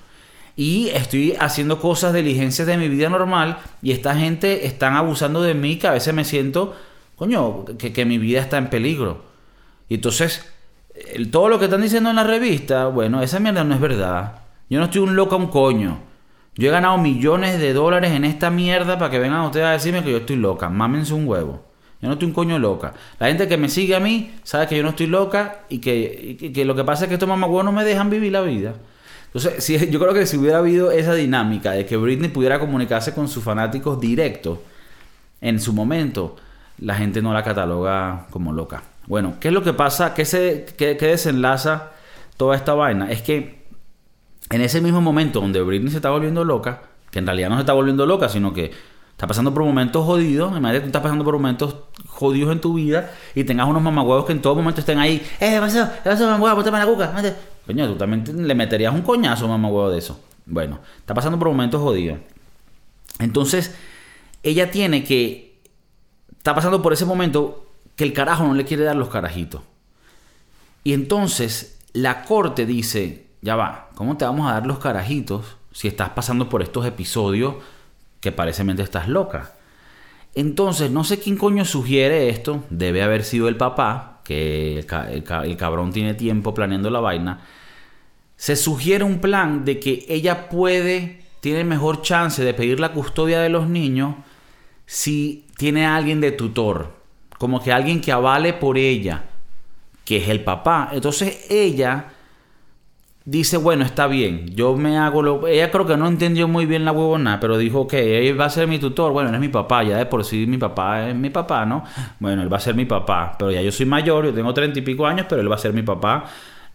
Y 0.56 0.88
estoy 0.88 1.34
haciendo 1.38 1.78
cosas, 1.80 2.14
diligencias 2.14 2.66
de 2.66 2.78
mi 2.78 2.88
vida 2.88 3.10
normal 3.10 3.58
y 3.82 3.92
esta 3.92 4.16
gente 4.16 4.66
están 4.66 4.94
abusando 4.94 5.42
de 5.42 5.52
mí 5.52 5.76
que 5.76 5.86
a 5.86 5.92
veces 5.92 6.14
me 6.14 6.24
siento, 6.24 6.74
coño, 7.16 7.66
que, 7.78 8.04
mi 8.06 8.16
vida 8.16 8.40
está 8.40 8.56
en 8.56 8.70
peligro. 8.70 9.22
Y 9.88 9.96
entonces, 9.96 10.46
todo 11.30 11.50
lo 11.50 11.58
que 11.58 11.66
están 11.66 11.82
diciendo 11.82 12.08
en 12.08 12.16
la 12.16 12.24
revista, 12.24 12.86
bueno, 12.86 13.22
esa 13.22 13.38
mierda 13.38 13.64
no 13.64 13.74
es 13.74 13.80
verdad. 13.80 14.40
Yo 14.70 14.78
no 14.78 14.86
estoy 14.86 15.02
un 15.02 15.14
loco 15.14 15.36
un 15.36 15.48
coño. 15.48 15.98
Yo 16.56 16.68
he 16.68 16.72
ganado 16.72 16.96
millones 16.96 17.58
de 17.60 17.74
dólares 17.74 18.12
en 18.12 18.24
esta 18.24 18.50
mierda 18.50 18.98
para 18.98 19.10
que 19.10 19.18
vengan 19.18 19.42
ustedes 19.42 19.66
a 19.66 19.72
decirme 19.72 20.02
que 20.02 20.10
yo 20.10 20.18
estoy 20.18 20.36
loca. 20.36 20.70
Mámense 20.70 21.12
un 21.12 21.28
huevo. 21.28 21.62
Yo 22.00 22.08
no 22.08 22.14
estoy 22.14 22.28
un 22.28 22.34
coño 22.34 22.58
loca. 22.58 22.94
La 23.18 23.28
gente 23.28 23.46
que 23.46 23.58
me 23.58 23.68
sigue 23.68 23.94
a 23.94 24.00
mí 24.00 24.32
sabe 24.42 24.66
que 24.66 24.76
yo 24.76 24.82
no 24.82 24.90
estoy 24.90 25.06
loca 25.06 25.60
y 25.68 25.78
que, 25.78 26.64
lo 26.64 26.74
que 26.74 26.84
pasa 26.84 27.04
es 27.04 27.08
que 27.08 27.14
estos 27.14 27.28
mamagüeos 27.28 27.64
no 27.64 27.72
me 27.72 27.84
dejan 27.84 28.08
vivir 28.08 28.32
la 28.32 28.40
vida. 28.40 28.74
Entonces, 29.26 29.90
yo 29.90 29.98
creo 29.98 30.14
que 30.14 30.24
si 30.24 30.38
hubiera 30.38 30.58
habido 30.58 30.90
esa 30.90 31.14
dinámica 31.14 31.72
de 31.72 31.84
que 31.84 31.98
Britney 31.98 32.30
pudiera 32.30 32.58
comunicarse 32.58 33.12
con 33.12 33.28
sus 33.28 33.44
fanáticos 33.44 34.00
directos 34.00 34.58
en 35.42 35.60
su 35.60 35.74
momento, 35.74 36.36
la 36.78 36.94
gente 36.94 37.20
no 37.20 37.34
la 37.34 37.42
cataloga 37.42 38.26
como 38.30 38.54
loca. 38.54 38.82
Bueno, 39.06 39.34
¿qué 39.40 39.48
es 39.48 39.54
lo 39.54 39.62
que 39.62 39.74
pasa? 39.74 40.14
¿Qué, 40.14 40.24
se, 40.24 40.64
qué 40.76 40.94
desenlaza 40.94 41.92
toda 42.38 42.56
esta 42.56 42.72
vaina? 42.72 43.10
Es 43.10 43.20
que 43.20 43.55
en 44.50 44.60
ese 44.60 44.80
mismo 44.80 45.00
momento 45.00 45.40
donde 45.40 45.60
Britney 45.62 45.90
se 45.90 45.96
está 45.96 46.10
volviendo 46.10 46.44
loca, 46.44 46.82
que 47.10 47.18
en 47.18 47.26
realidad 47.26 47.48
no 47.48 47.56
se 47.56 47.60
está 47.60 47.72
volviendo 47.72 48.06
loca, 48.06 48.28
sino 48.28 48.52
que 48.52 48.72
Está 49.16 49.26
pasando 49.26 49.54
por 49.54 49.64
momentos 49.64 50.04
jodidos. 50.04 50.50
Imagínate 50.50 50.76
que 50.76 50.80
tú 50.82 50.86
estás 50.88 51.00
pasando 51.00 51.24
por 51.24 51.32
momentos 51.32 51.74
jodidos 52.06 52.52
en 52.52 52.60
tu 52.60 52.74
vida 52.74 53.14
y 53.34 53.44
tengas 53.44 53.66
unos 53.66 53.80
mamagüevos 53.80 54.26
que 54.26 54.32
en 54.32 54.42
todo 54.42 54.54
momento 54.56 54.80
estén 54.80 54.98
ahí. 54.98 55.26
¡Eh, 55.40 55.52
qué 55.52 55.58
pasó! 55.58 55.88
¿Qué 56.04 56.10
pasó, 56.10 56.26
mamagüevo? 56.26 56.56
Póntame 56.56 56.78
la 56.78 56.86
cuca. 56.86 57.34
Coño, 57.64 57.88
tú 57.88 57.94
también 57.96 58.46
le 58.46 58.54
meterías 58.54 58.92
un 58.92 59.00
coñazo, 59.00 59.48
mamagüevo, 59.48 59.88
de 59.88 60.00
eso. 60.00 60.20
Bueno, 60.44 60.80
está 60.98 61.14
pasando 61.14 61.38
por 61.38 61.48
momentos 61.48 61.80
jodidos. 61.80 62.18
Entonces, 63.18 63.74
ella 64.42 64.70
tiene 64.70 65.02
que. 65.02 65.62
Está 66.36 66.54
pasando 66.54 66.82
por 66.82 66.92
ese 66.92 67.06
momento 67.06 67.66
que 67.96 68.04
el 68.04 68.12
carajo 68.12 68.44
no 68.44 68.52
le 68.52 68.66
quiere 68.66 68.84
dar 68.84 68.96
los 68.96 69.08
carajitos. 69.08 69.62
Y 70.84 70.92
entonces, 70.92 71.78
la 71.94 72.22
corte 72.24 72.66
dice: 72.66 73.25
Ya 73.46 73.54
va, 73.54 73.90
¿cómo 73.94 74.16
te 74.16 74.24
vamos 74.24 74.50
a 74.50 74.54
dar 74.54 74.66
los 74.66 74.80
carajitos 74.80 75.56
si 75.70 75.86
estás 75.86 76.08
pasando 76.08 76.48
por 76.48 76.62
estos 76.62 76.84
episodios? 76.84 77.54
que 78.18 78.32
parecentemente 78.32 78.82
estás 78.82 79.06
loca. 79.06 79.52
Entonces, 80.34 80.90
no 80.90 81.04
sé 81.04 81.20
quién 81.20 81.36
coño 81.36 81.64
sugiere 81.64 82.28
esto, 82.28 82.64
debe 82.70 83.04
haber 83.04 83.22
sido 83.22 83.46
el 83.46 83.56
papá, 83.56 84.20
que 84.24 84.80
el, 84.80 85.56
cabrón 85.56 85.92
tiene 85.92 86.14
tiempo 86.14 86.52
planeando 86.54 86.90
la 86.90 86.98
vaina. 86.98 87.42
Se 88.36 88.56
sugiere 88.56 89.04
un 89.04 89.20
plan 89.20 89.64
de 89.64 89.78
que 89.78 90.04
ella 90.08 90.48
puede, 90.48 91.22
tiene 91.38 91.62
mejor 91.62 92.02
chance 92.02 92.42
de 92.42 92.52
pedir 92.52 92.80
la 92.80 92.90
custodia 92.90 93.40
de 93.40 93.48
los 93.48 93.68
niños 93.68 94.16
si 94.86 95.46
tiene 95.56 95.86
a 95.86 95.94
alguien 95.94 96.20
de 96.20 96.32
tutor, 96.32 96.96
como 97.38 97.62
que 97.62 97.70
alguien 97.70 98.00
que 98.00 98.10
avale 98.10 98.54
por 98.54 98.76
ella, 98.76 99.22
que 100.04 100.16
es 100.16 100.28
el 100.28 100.42
papá. 100.42 100.88
Entonces 100.92 101.46
ella 101.48 102.15
dice, 103.26 103.56
bueno, 103.56 103.84
está 103.84 104.06
bien, 104.06 104.54
yo 104.54 104.76
me 104.76 104.96
hago 104.96 105.20
lo... 105.20 105.48
Ella 105.48 105.70
creo 105.72 105.84
que 105.84 105.96
no 105.96 106.06
entendió 106.06 106.46
muy 106.46 106.64
bien 106.64 106.84
la 106.84 106.92
huevona, 106.92 107.40
pero 107.40 107.58
dijo, 107.58 107.86
que 107.88 108.28
él 108.28 108.40
va 108.40 108.46
a 108.46 108.50
ser 108.50 108.68
mi 108.68 108.78
tutor, 108.78 109.12
bueno, 109.12 109.28
él 109.28 109.34
es 109.34 109.40
mi 109.40 109.48
papá, 109.48 109.82
ya 109.82 109.98
de 109.98 110.06
por 110.06 110.24
sí 110.24 110.46
mi 110.46 110.58
papá 110.58 111.08
es 111.08 111.14
mi 111.14 111.28
papá, 111.30 111.66
¿no? 111.66 111.82
Bueno, 112.20 112.42
él 112.42 112.50
va 112.50 112.58
a 112.58 112.60
ser 112.60 112.76
mi 112.76 112.84
papá, 112.84 113.34
pero 113.36 113.50
ya 113.50 113.60
yo 113.60 113.72
soy 113.72 113.84
mayor, 113.84 114.26
yo 114.26 114.32
tengo 114.32 114.54
treinta 114.54 114.78
y 114.78 114.82
pico 114.82 115.06
años, 115.06 115.26
pero 115.28 115.42
él 115.42 115.50
va 115.50 115.56
a 115.56 115.58
ser 115.58 115.72
mi 115.72 115.82
papá 115.82 116.24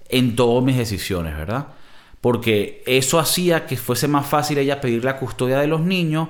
en 0.09 0.35
todas 0.35 0.61
mis 0.61 0.75
decisiones, 0.77 1.37
¿verdad? 1.37 1.67
Porque 2.19 2.83
eso 2.85 3.17
hacía 3.17 3.65
que 3.65 3.77
fuese 3.77 4.09
más 4.09 4.27
fácil 4.27 4.57
ella 4.57 4.81
pedir 4.81 5.05
la 5.05 5.17
custodia 5.17 5.57
de 5.57 5.67
los 5.67 5.79
niños, 5.79 6.27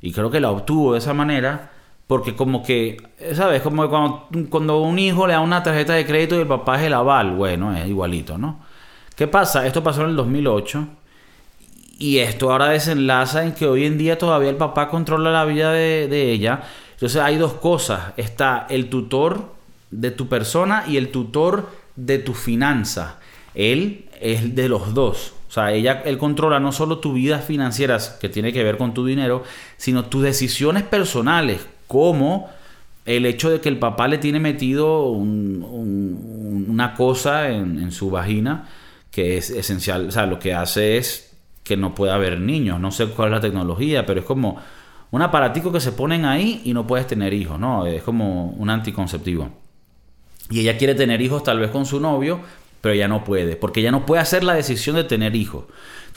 y 0.00 0.12
creo 0.12 0.30
que 0.30 0.38
la 0.38 0.50
obtuvo 0.52 0.92
de 0.92 1.00
esa 1.00 1.12
manera, 1.12 1.72
porque 2.06 2.36
como 2.36 2.62
que, 2.62 2.98
¿sabes? 3.34 3.62
Como 3.62 3.88
cuando, 3.90 4.28
cuando 4.48 4.80
un 4.80 4.98
hijo 5.00 5.26
le 5.26 5.32
da 5.32 5.40
una 5.40 5.64
tarjeta 5.64 5.94
de 5.94 6.06
crédito 6.06 6.36
y 6.36 6.42
el 6.42 6.46
papá 6.46 6.78
es 6.78 6.86
el 6.86 6.94
aval, 6.94 7.32
bueno, 7.32 7.74
es 7.76 7.88
igualito, 7.88 8.38
¿no? 8.38 8.69
¿Qué 9.20 9.28
pasa? 9.28 9.66
Esto 9.66 9.82
pasó 9.82 10.00
en 10.04 10.08
el 10.08 10.16
2008 10.16 10.88
y 11.98 12.20
esto 12.20 12.50
ahora 12.50 12.70
desenlaza 12.70 13.44
en 13.44 13.52
que 13.52 13.66
hoy 13.66 13.84
en 13.84 13.98
día 13.98 14.16
todavía 14.16 14.48
el 14.48 14.56
papá 14.56 14.88
controla 14.88 15.30
la 15.30 15.44
vida 15.44 15.72
de, 15.72 16.32
ella. 16.32 16.62
Entonces 16.92 17.20
hay 17.20 17.36
dos 17.36 17.52
cosas. 17.52 18.14
Está 18.16 18.66
el 18.70 18.88
tutor 18.88 19.52
de 19.90 20.10
tu 20.10 20.26
persona 20.26 20.84
y 20.88 20.96
el 20.96 21.10
tutor 21.10 21.68
de 21.96 22.16
tu 22.16 22.32
finanza. 22.32 23.18
Él 23.54 24.06
es 24.22 24.54
de 24.54 24.70
los 24.70 24.94
dos. 24.94 25.34
O 25.50 25.52
sea, 25.52 25.70
ella, 25.74 26.00
él 26.06 26.16
controla 26.16 26.58
no 26.58 26.72
solo 26.72 26.96
tu 26.96 27.12
vida 27.12 27.40
financiera, 27.40 27.98
que 28.18 28.30
tiene 28.30 28.54
que 28.54 28.64
ver 28.64 28.78
con 28.78 28.94
tu 28.94 29.04
dinero, 29.04 29.44
sino 29.76 30.06
tus 30.06 30.22
decisiones 30.22 30.82
personales, 30.84 31.60
como 31.88 32.48
el 33.04 33.26
hecho 33.26 33.50
de 33.50 33.60
que 33.60 33.68
el 33.68 33.78
papá 33.78 34.08
le 34.08 34.16
tiene 34.16 34.40
metido 34.40 35.08
una 35.10 36.94
cosa 36.94 37.50
en, 37.50 37.92
su 37.92 38.08
vagina 38.08 38.66
que 39.10 39.36
es 39.36 39.50
esencial, 39.50 40.08
o 40.08 40.10
sea, 40.10 40.26
lo 40.26 40.38
que 40.38 40.54
hace 40.54 40.96
es 40.96 41.36
que 41.64 41.76
no 41.76 41.94
pueda 41.94 42.14
haber 42.14 42.40
niños, 42.40 42.80
no 42.80 42.90
sé 42.90 43.06
cuál 43.06 43.28
es 43.28 43.32
la 43.34 43.40
tecnología, 43.40 44.06
pero 44.06 44.20
es 44.20 44.26
como 44.26 44.58
un 45.10 45.22
aparatico 45.22 45.72
que 45.72 45.80
se 45.80 45.92
ponen 45.92 46.24
ahí 46.24 46.62
y 46.64 46.72
no 46.72 46.86
puedes 46.86 47.06
tener 47.06 47.34
hijos, 47.34 47.58
¿no? 47.58 47.86
Es 47.86 48.02
como 48.02 48.50
un 48.50 48.70
anticonceptivo. 48.70 49.50
Y 50.50 50.60
ella 50.60 50.78
quiere 50.78 50.94
tener 50.94 51.20
hijos 51.20 51.42
tal 51.42 51.58
vez 51.58 51.70
con 51.70 51.86
su 51.86 52.00
novio, 52.00 52.40
pero 52.80 52.94
ella 52.94 53.08
no 53.08 53.24
puede, 53.24 53.56
porque 53.56 53.80
ella 53.80 53.90
no 53.90 54.06
puede 54.06 54.22
hacer 54.22 54.42
la 54.44 54.54
decisión 54.54 54.96
de 54.96 55.04
tener 55.04 55.36
hijos. 55.36 55.64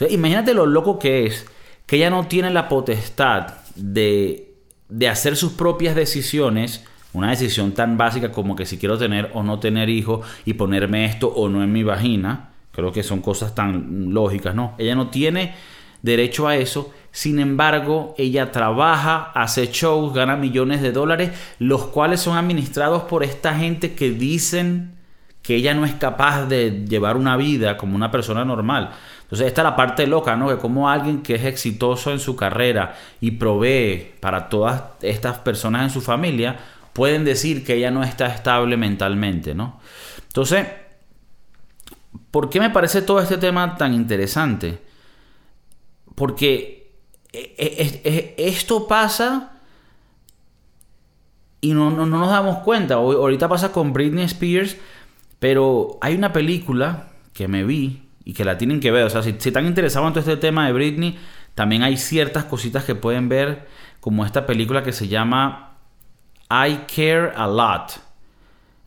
imagínate 0.10 0.54
lo 0.54 0.66
loco 0.66 1.00
que 1.00 1.26
es 1.26 1.46
que 1.86 1.98
ella 1.98 2.10
no 2.10 2.28
tiene 2.28 2.50
la 2.50 2.70
potestad 2.70 3.48
de, 3.76 4.54
de 4.90 5.10
hacer 5.10 5.36
sus 5.36 5.54
propias 5.54 5.96
decisiones, 5.96 6.86
una 7.12 7.32
decisión 7.32 7.74
tan 7.74 7.98
básica 7.98 8.32
como 8.32 8.56
que 8.56 8.66
si 8.66 8.78
quiero 8.78 8.98
tener 8.98 9.30
o 9.34 9.44
no 9.44 9.60
tener 9.60 9.90
hijos 9.90 10.26
y 10.46 10.54
ponerme 10.54 11.06
esto 11.06 11.28
o 11.28 11.50
no 11.50 11.64
en 11.64 11.72
mi 11.72 11.84
vagina, 11.84 12.53
creo 12.74 12.92
que 12.92 13.04
son 13.04 13.22
cosas 13.22 13.56
tan 13.56 14.14
lógicas, 14.14 14.54
¿no? 14.54 14.76
Ella 14.78 14.96
no 14.96 15.08
tiene 15.08 15.56
derecho 16.02 16.48
a 16.48 16.58
eso, 16.58 16.92
sin 17.12 17.40
embargo, 17.40 18.16
ella 18.18 18.52
trabaja, 18.52 19.32
hace 19.36 19.68
shows, 19.68 20.14
gana 20.14 20.36
millones 20.36 20.82
de 20.82 20.92
dólares, 20.92 21.32
los 21.60 21.86
cuales 21.86 22.20
son 22.20 22.36
administrados 22.36 23.04
por 23.04 23.24
esta 23.24 23.56
gente 23.56 23.94
que 23.94 24.10
dicen 24.10 24.96
que 25.44 25.56
ella 25.56 25.76
no 25.76 25.86
es 25.86 25.94
capaz 25.94 26.48
de 26.48 26.86
llevar 26.88 27.16
una 27.16 27.38
vida 27.38 27.78
como 27.78 27.96
una 27.96 28.10
persona 28.10 28.44
normal. 28.44 28.90
Entonces, 29.22 29.46
esta 29.46 29.62
es 29.62 29.64
la 29.66 29.76
parte 29.76 30.08
loca, 30.08 30.36
¿no? 30.36 30.50
Que 30.50 30.58
como 30.58 30.90
alguien 30.90 31.22
que 31.22 31.36
es 31.36 31.46
exitoso 31.46 32.12
en 32.12 32.20
su 32.20 32.36
carrera 32.36 32.96
y 33.22 33.32
provee 33.32 34.14
para 34.20 34.50
todas 34.50 34.82
estas 35.02 35.38
personas 35.38 35.84
en 35.84 35.90
su 35.92 36.02
familia, 36.02 36.58
pueden 36.94 37.26
decir 37.26 37.64
que 37.64 37.76
ella 37.76 37.92
no 37.92 38.04
está 38.04 38.26
estable 38.26 38.76
mentalmente, 38.76 39.54
¿no? 39.54 39.80
Entonces, 40.28 40.66
¿por 42.34 42.50
qué 42.50 42.60
me 42.60 42.72
parece 42.72 43.04
todo 43.04 43.22
este 43.22 43.38
tema 43.38 43.78
tan 43.78 43.94
interesante? 43.94 44.82
Porque 46.16 46.92
e, 47.32 47.54
e, 47.60 48.02
e, 48.04 48.48
esto 48.48 48.88
pasa 48.88 49.60
y 51.62 51.76
no, 51.76 51.92
no, 51.92 52.08
nos 52.08 52.30
damos 52.32 52.58
cuenta. 52.64 52.96
Ahorita 52.96 53.48
pasa 53.48 53.72
con 53.72 53.94
Britney 53.94 54.26
Spears, 54.26 54.78
pero 55.38 56.00
hay 56.02 56.16
una 56.16 56.34
película 56.34 57.10
que 57.34 57.48
me 57.48 57.64
vi 57.64 58.10
y 58.26 58.34
que 58.34 58.44
la 58.44 58.58
tienen 58.58 58.80
que 58.80 58.90
ver. 58.90 59.06
O 59.06 59.12
sea, 59.12 59.22
si, 59.22 59.36
si 59.38 59.50
están 59.50 59.68
interesados 59.68 60.08
en 60.08 60.14
todo 60.14 60.22
este 60.22 60.38
tema 60.38 60.66
de 60.66 60.74
Britney, 60.74 61.20
también 61.54 61.84
hay 61.84 61.98
ciertas 61.98 62.46
cositas 62.46 62.84
que 62.84 62.96
pueden 62.96 63.30
ver, 63.30 63.68
como 64.00 64.26
esta 64.26 64.48
película 64.48 64.82
que 64.82 64.92
se 64.92 65.08
llama 65.08 65.78
I 66.50 66.80
Care 66.88 67.32
a 67.36 67.46
Lot. 67.46 68.02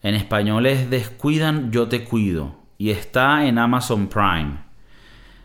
En 0.02 0.16
español 0.16 0.66
es 0.66 0.90
Descuidan, 0.90 1.70
yo 1.70 1.86
te 1.86 2.02
cuido. 2.02 2.65
Y 2.78 2.90
está 2.90 3.46
en 3.46 3.58
Amazon 3.58 4.08
Prime. 4.08 4.58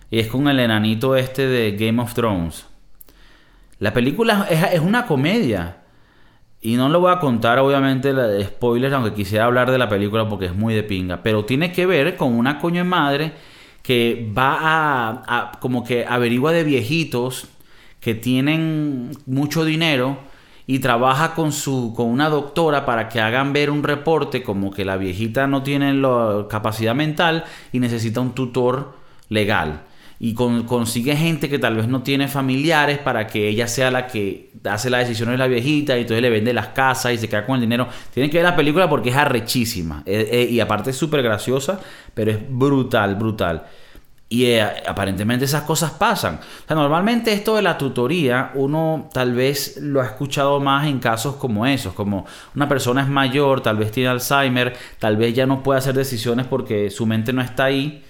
Y 0.09 0.19
es 0.19 0.27
con 0.27 0.47
el 0.47 0.59
enanito 0.59 1.15
este 1.15 1.47
de 1.47 1.71
Game 1.71 2.01
of 2.01 2.13
Thrones. 2.13 2.67
La 3.79 3.93
película 3.93 4.47
es, 4.49 4.79
una 4.79 5.05
comedia. 5.05 5.77
Y 6.61 6.75
no 6.75 6.89
lo 6.89 6.99
voy 6.99 7.11
a 7.11 7.19
contar, 7.19 7.57
obviamente, 7.59 8.13
spoilers, 8.43 8.93
aunque 8.93 9.13
quisiera 9.13 9.45
hablar 9.45 9.71
de 9.71 9.77
la 9.77 9.89
película 9.89 10.27
porque 10.27 10.45
es 10.45 10.55
muy 10.55 10.73
de 10.73 10.83
pinga. 10.83 11.23
Pero 11.23 11.45
tiene 11.45 11.71
que 11.71 11.85
ver 11.85 12.17
con 12.17 12.33
una 12.33 12.59
coño 12.59 12.83
de 12.83 12.83
madre 12.83 13.31
que 13.81 14.31
va 14.37 14.57
a, 14.59 15.23
a, 15.25 15.51
como 15.59 15.83
que 15.83 16.05
averigua 16.05 16.51
de 16.51 16.63
viejitos 16.63 17.47
que 17.99 18.13
tienen 18.13 19.11
mucho 19.25 19.65
dinero 19.65 20.30
y 20.67 20.79
trabaja 20.79 21.33
con 21.33 21.51
su 21.51 21.93
con 21.95 22.07
una 22.07 22.29
doctora 22.29 22.85
para 22.85 23.09
que 23.09 23.19
hagan 23.19 23.53
ver 23.53 23.69
un 23.69 23.83
reporte 23.83 24.43
como 24.43 24.71
que 24.71 24.85
la 24.85 24.97
viejita 24.97 25.47
no 25.47 25.63
tiene 25.63 25.93
la 25.93 26.45
capacidad 26.49 26.95
mental 26.95 27.45
y 27.71 27.79
necesita 27.79 28.21
un 28.21 28.33
tutor 28.33 28.93
legal 29.29 29.83
y 30.23 30.35
consigue 30.35 31.15
gente 31.15 31.49
que 31.49 31.57
tal 31.57 31.75
vez 31.77 31.87
no 31.87 32.03
tiene 32.03 32.27
familiares 32.27 32.99
para 32.99 33.25
que 33.25 33.47
ella 33.47 33.67
sea 33.67 33.89
la 33.89 34.05
que 34.05 34.51
hace 34.69 34.91
las 34.91 35.07
decisiones 35.07 35.33
de 35.33 35.37
la 35.39 35.47
viejita 35.47 35.97
y 35.97 36.01
entonces 36.01 36.21
le 36.21 36.29
vende 36.29 36.53
las 36.53 36.67
casas 36.67 37.13
y 37.13 37.17
se 37.17 37.27
queda 37.27 37.43
con 37.43 37.55
el 37.55 37.61
dinero. 37.61 37.87
Tienen 38.13 38.29
que 38.29 38.37
ver 38.37 38.45
la 38.45 38.55
película 38.55 38.87
porque 38.87 39.09
es 39.09 39.15
arrechísima 39.15 40.03
eh, 40.05 40.29
eh, 40.31 40.47
y 40.47 40.59
aparte 40.59 40.91
es 40.91 40.95
súper 40.95 41.23
graciosa, 41.23 41.79
pero 42.13 42.29
es 42.29 42.37
brutal, 42.47 43.15
brutal. 43.15 43.63
Y 44.31 44.45
eh, 44.45 44.63
aparentemente 44.87 45.43
esas 45.43 45.63
cosas 45.63 45.91
pasan. 45.91 46.39
normalmente 46.69 47.33
esto 47.33 47.57
de 47.57 47.61
la 47.61 47.77
tutoría, 47.77 48.51
uno 48.55 49.09
tal 49.13 49.33
vez 49.33 49.75
lo 49.81 49.99
ha 49.99 50.05
escuchado 50.05 50.61
más 50.61 50.87
en 50.87 50.99
casos 50.99 51.35
como 51.35 51.65
esos, 51.65 51.93
como 51.93 52.25
una 52.55 52.69
persona 52.69 53.01
es 53.01 53.09
mayor, 53.09 53.59
tal 53.59 53.75
vez 53.75 53.91
tiene 53.91 54.09
Alzheimer, 54.09 54.73
tal 54.99 55.17
vez 55.17 55.33
ya 55.33 55.45
no 55.45 55.61
puede 55.61 55.79
hacer 55.79 55.95
decisiones 55.95 56.47
porque 56.47 56.89
su 56.89 57.05
mente 57.05 57.33
no 57.33 57.41
está 57.41 57.65
ahí 57.65 58.05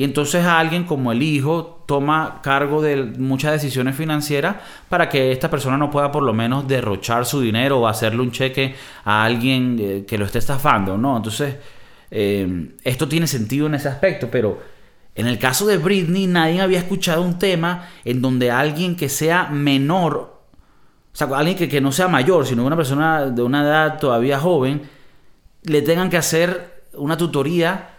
y 0.00 0.04
entonces 0.04 0.46
alguien 0.46 0.84
como 0.84 1.12
el 1.12 1.22
hijo 1.22 1.84
toma 1.86 2.40
cargo 2.42 2.80
de 2.80 2.96
muchas 3.18 3.52
decisiones 3.52 3.94
financieras 3.96 4.56
para 4.88 5.10
que 5.10 5.30
esta 5.30 5.50
persona 5.50 5.76
no 5.76 5.90
pueda 5.90 6.10
por 6.10 6.22
lo 6.22 6.32
menos 6.32 6.66
derrochar 6.66 7.26
su 7.26 7.42
dinero 7.42 7.80
o 7.80 7.86
hacerle 7.86 8.22
un 8.22 8.30
cheque 8.30 8.74
a 9.04 9.24
alguien 9.24 9.76
eh, 9.78 10.04
que 10.06 10.16
lo 10.16 10.24
esté 10.24 10.38
estafando, 10.38 10.96
¿no? 10.96 11.18
Entonces, 11.18 11.56
eh, 12.10 12.70
esto 12.82 13.08
tiene 13.08 13.26
sentido 13.26 13.66
en 13.66 13.74
ese 13.74 13.88
aspecto, 13.88 14.28
pero 14.30 14.79
en 15.20 15.26
el 15.26 15.38
caso 15.38 15.66
de 15.66 15.76
Britney 15.76 16.26
nadie 16.26 16.60
había 16.60 16.78
escuchado 16.78 17.22
un 17.22 17.38
tema 17.38 17.88
en 18.04 18.22
donde 18.22 18.50
alguien 18.50 18.96
que 18.96 19.08
sea 19.08 19.48
menor, 19.50 20.40
o 21.12 21.16
sea, 21.16 21.28
alguien 21.36 21.56
que, 21.56 21.68
que 21.68 21.80
no 21.80 21.92
sea 21.92 22.08
mayor, 22.08 22.46
sino 22.46 22.64
una 22.64 22.76
persona 22.76 23.26
de 23.26 23.42
una 23.42 23.62
edad 23.62 23.98
todavía 23.98 24.38
joven, 24.38 24.82
le 25.64 25.82
tengan 25.82 26.08
que 26.08 26.16
hacer 26.16 26.84
una 26.94 27.16
tutoría 27.16 27.90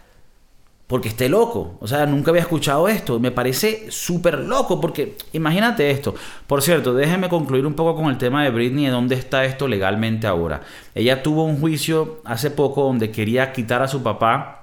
porque 0.92 1.08
esté 1.08 1.28
loco. 1.28 1.78
O 1.80 1.86
sea, 1.86 2.04
nunca 2.04 2.32
había 2.32 2.42
escuchado 2.42 2.86
esto. 2.86 3.18
Me 3.18 3.30
parece 3.30 3.90
súper 3.90 4.40
loco 4.40 4.80
porque 4.80 5.16
imagínate 5.32 5.90
esto. 5.90 6.14
Por 6.46 6.60
cierto, 6.60 6.92
déjeme 6.92 7.28
concluir 7.28 7.66
un 7.66 7.74
poco 7.74 7.94
con 7.94 8.10
el 8.10 8.18
tema 8.18 8.44
de 8.44 8.50
Britney, 8.50 8.84
de 8.86 8.90
dónde 8.90 9.14
está 9.14 9.46
esto 9.46 9.68
legalmente 9.68 10.26
ahora. 10.26 10.60
Ella 10.94 11.22
tuvo 11.22 11.44
un 11.44 11.60
juicio 11.60 12.20
hace 12.24 12.50
poco 12.50 12.82
donde 12.82 13.10
quería 13.10 13.52
quitar 13.52 13.80
a 13.80 13.88
su 13.88 14.02
papá 14.02 14.61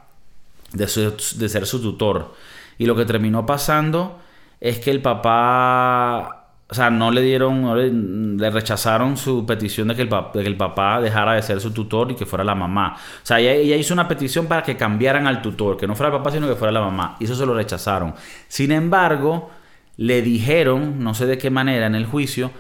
de, 0.74 0.86
de 0.86 1.50
ser 1.50 1.66
su 1.66 1.82
tutor. 1.82 2.34
Y 2.78 2.86
lo 2.86 2.96
que 2.96 3.06
terminó 3.06 3.46
pasando 3.46 4.20
es 4.60 4.80
que 4.80 4.92
el 4.92 5.02
papá 5.02 6.40
o 6.72 6.76
sea, 6.76 6.92
no 6.92 7.10
le 7.10 7.24
dieron, 7.24 8.38
le 8.38 8.50
rechazaron 8.52 9.18
su 9.18 9.44
petición 9.44 9.88
de 9.88 9.96
que, 9.96 10.04
el 10.04 10.08
papá, 10.08 10.40
que 10.40 10.46
el 10.46 10.56
papá 10.56 11.02
dejara 11.02 11.34
de 11.34 11.42
ser 11.42 11.60
su 11.60 11.72
tutor 11.72 12.12
y 12.12 12.16
que 12.16 12.28
fuera 12.28 12.44
la 12.44 12.54
mamá. 12.54 12.96
O 12.96 13.26
sea, 13.26 13.40
ella, 13.40 13.76
hizo 13.76 13.92
una 13.92 14.08
petición 14.08 14.46
para 14.46 14.62
que 14.62 14.78
cambiaran 14.78 15.26
al 15.26 15.42
tutor, 15.42 15.78
que 15.78 15.88
no 15.88 15.96
fuera 15.96 16.12
el 16.12 16.20
papá, 16.20 16.30
sino 16.30 16.48
que 16.48 16.54
fuera 16.54 16.72
la 16.72 16.82
mamá. 16.82 17.16
Y 17.20 17.24
eso 17.24 17.34
se 17.34 17.44
lo 17.44 17.56
rechazaron. 17.56 18.14
Sin 18.48 18.72
embargo, 18.72 19.50
le 19.98 20.22
dijeron, 20.22 21.04
no 21.04 21.16
sé 21.16 21.26
de 21.26 21.40
qué 21.40 21.50
manera 21.50 21.88
en 21.88 21.96
el 21.96 22.06
juicio, 22.06 22.52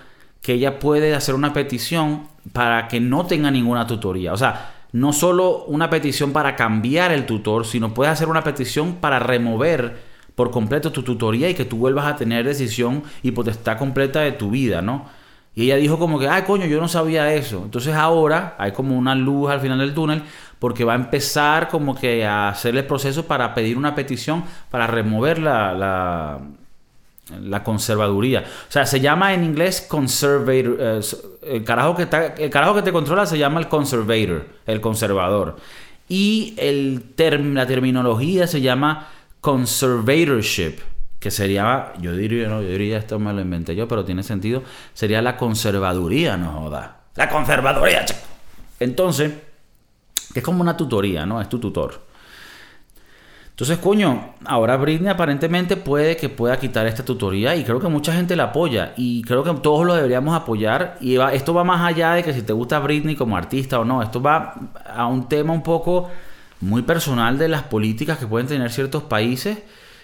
que 0.41 0.53
ella 0.53 0.79
puede 0.79 1.13
hacer 1.13 1.35
una 1.35 1.53
petición 1.53 2.29
para 2.51 2.87
que 2.87 2.99
no 2.99 3.27
tenga 3.27 3.51
ninguna 3.51 3.85
tutoría. 3.85 4.33
O 4.33 4.37
sea, 4.37 4.71
no 4.91 5.13
solo 5.13 5.65
una 5.65 5.89
petición 5.89 6.33
para 6.33 6.55
cambiar 6.55 7.11
el 7.11 7.25
tutor, 7.25 7.65
sino 7.65 7.93
puede 7.93 8.11
hacer 8.11 8.27
una 8.27 8.43
petición 8.43 8.95
para 8.95 9.19
remover 9.19 9.97
por 10.35 10.51
completo 10.51 10.91
tu 10.91 11.03
tutoría 11.03 11.49
y 11.49 11.53
que 11.53 11.65
tú 11.65 11.77
vuelvas 11.77 12.05
a 12.05 12.15
tener 12.15 12.45
decisión 12.45 13.03
y 13.21 13.31
potestad 13.31 13.77
completa 13.77 14.21
de 14.21 14.31
tu 14.31 14.49
vida, 14.49 14.81
¿no? 14.81 15.05
Y 15.55 15.63
ella 15.63 15.75
dijo 15.75 15.99
como 15.99 16.19
que, 16.19 16.29
ay 16.29 16.43
coño, 16.43 16.65
yo 16.65 16.79
no 16.79 16.87
sabía 16.87 17.33
eso. 17.33 17.63
Entonces 17.65 17.93
ahora 17.93 18.55
hay 18.57 18.71
como 18.71 18.97
una 18.97 19.15
luz 19.15 19.51
al 19.51 19.59
final 19.59 19.79
del 19.79 19.93
túnel 19.93 20.23
porque 20.59 20.85
va 20.85 20.93
a 20.93 20.95
empezar 20.95 21.67
como 21.67 21.95
que 21.95 22.25
a 22.25 22.49
hacer 22.49 22.75
el 22.77 22.85
proceso 22.85 23.25
para 23.25 23.53
pedir 23.53 23.77
una 23.77 23.95
petición 23.95 24.43
para 24.69 24.87
remover 24.87 25.39
la, 25.39 26.39
conservaduría. 27.63 28.41
O 28.41 28.71
sea, 28.71 28.85
se 28.85 28.99
llama 28.99 29.33
en 29.33 29.43
inglés 29.43 29.85
conservator. 29.87 30.77
Eh, 30.79 31.01
el, 31.43 31.63
carajo 31.63 31.95
que 31.95 32.03
el 32.37 32.49
carajo 32.49 32.75
que 32.75 32.81
te 32.81 32.91
controla 32.91 33.25
se 33.25 33.37
llama 33.37 33.59
el 33.59 33.67
conservator, 33.67 34.45
el 34.65 34.81
conservador. 34.81 35.57
Y 36.07 36.55
el 36.57 37.03
la 37.53 37.67
terminología 37.67 38.47
se 38.47 38.61
llama 38.61 39.07
conservatorship, 39.41 40.79
que 41.19 41.31
sería, 41.31 41.93
yo 41.99 42.13
diría, 42.13 42.49
no, 42.49 42.61
yo 42.61 42.69
diría, 42.69 42.97
esto 42.97 43.19
me 43.19 43.31
lo 43.31 43.41
inventé 43.41 43.75
yo, 43.75 43.87
pero 43.87 44.03
tiene 44.03 44.23
sentido, 44.23 44.63
sería 44.93 45.21
la 45.21 45.37
conservaduría, 45.37 46.35
no 46.35 46.51
joda. 46.51 47.01
La 47.15 47.29
conservaduría, 47.29 48.05
Entonces, 48.79 49.33
que 50.33 50.39
es 50.39 50.45
como 50.45 50.61
una 50.61 50.75
tutoría, 50.75 51.25
¿no? 51.25 51.41
Es 51.41 51.49
tu 51.49 51.59
tutor. 51.59 52.08
Entonces, 53.59 53.79
coño, 53.79 54.35
ahora 54.45 54.77
Britney 54.77 55.09
aparentemente 55.09 55.75
puede 55.75 56.15
que 56.15 56.29
pueda 56.29 56.57
quitar 56.57 56.87
esta 56.87 57.03
tutoría 57.03 57.57
y 57.57 57.65
creo 57.65 57.77
que 57.77 57.89
mucha 57.89 58.13
gente 58.13 58.37
la 58.37 58.45
apoya 58.45 58.93
y 58.95 59.21
creo 59.23 59.43
que 59.43 59.51
todos 59.55 59.85
lo 59.85 59.95
deberíamos 59.95 60.33
apoyar 60.33 60.95
y 61.01 61.17
esto 61.33 61.53
va 61.53 61.65
más 61.65 61.81
allá 61.85 62.13
de 62.13 62.23
que 62.23 62.31
si 62.31 62.41
te 62.41 62.53
gusta 62.53 62.79
Britney 62.79 63.17
como 63.17 63.35
artista 63.35 63.77
o 63.77 63.83
no, 63.83 64.01
esto 64.01 64.21
va 64.21 64.71
a 64.95 65.07
un 65.07 65.27
tema 65.27 65.51
un 65.51 65.61
poco 65.61 66.09
muy 66.61 66.83
personal 66.83 67.37
de 67.37 67.49
las 67.49 67.63
políticas 67.63 68.17
que 68.17 68.27
pueden 68.27 68.47
tener 68.47 68.71
ciertos 68.71 69.03
países 69.03 69.57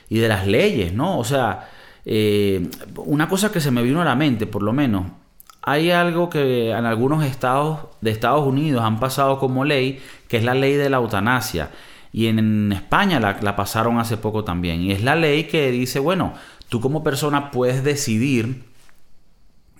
y 0.10 0.18
de 0.18 0.28
las 0.28 0.46
leyes, 0.46 0.92
¿no? 0.92 1.18
O 1.18 1.24
sea, 1.24 1.70
eh, 2.04 2.70
una 2.98 3.30
cosa 3.30 3.54
que 3.54 3.62
se 3.62 3.72
me 3.72 3.84
vino 3.84 4.02
a 4.02 4.04
la 4.04 4.16
mente, 4.16 4.48
por 4.48 4.64
lo 4.64 4.74
menos, 4.74 5.06
hay 5.62 5.92
algo 5.92 6.30
que 6.30 6.72
en 6.72 6.86
algunos 6.86 7.24
estados 7.24 7.86
de 8.02 8.12
Estados 8.12 8.46
Unidos 8.46 8.84
han 8.84 9.00
pasado 9.00 9.40
como 9.40 9.64
ley, 9.64 10.02
que 10.28 10.36
es 10.36 10.44
la 10.44 10.56
ley 10.56 10.74
de 10.74 10.90
la 10.90 10.98
eutanasia. 10.98 11.70
Y 12.16 12.28
en 12.28 12.72
España 12.72 13.20
la, 13.20 13.56
pasaron 13.58 14.00
hace 14.00 14.16
poco 14.16 14.46
también. 14.46 14.82
Y 14.82 14.94
es 14.94 15.04
la 15.04 15.18
ley 15.18 15.44
que 15.44 15.70
dice, 15.70 16.00
bueno, 16.00 16.34
tú 16.70 16.80
como 16.80 17.04
persona 17.04 17.52
puedes 17.52 17.84
decidir, 17.84 18.64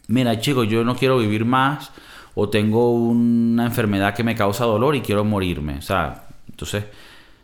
mira 0.10 0.38
chicos, 0.42 0.68
yo 0.68 0.84
no 0.84 0.98
quiero 0.98 1.18
vivir 1.18 1.46
más 1.46 1.94
o 2.34 2.50
tengo 2.50 2.92
una 2.92 3.66
enfermedad 3.66 4.14
que 4.14 4.26
me 4.26 4.36
causa 4.36 4.66
dolor 4.66 4.98
y 4.98 5.00
quiero 5.00 5.24
morirme. 5.24 5.78
O 5.78 5.82
sea, 5.82 6.28
entonces, 6.50 6.84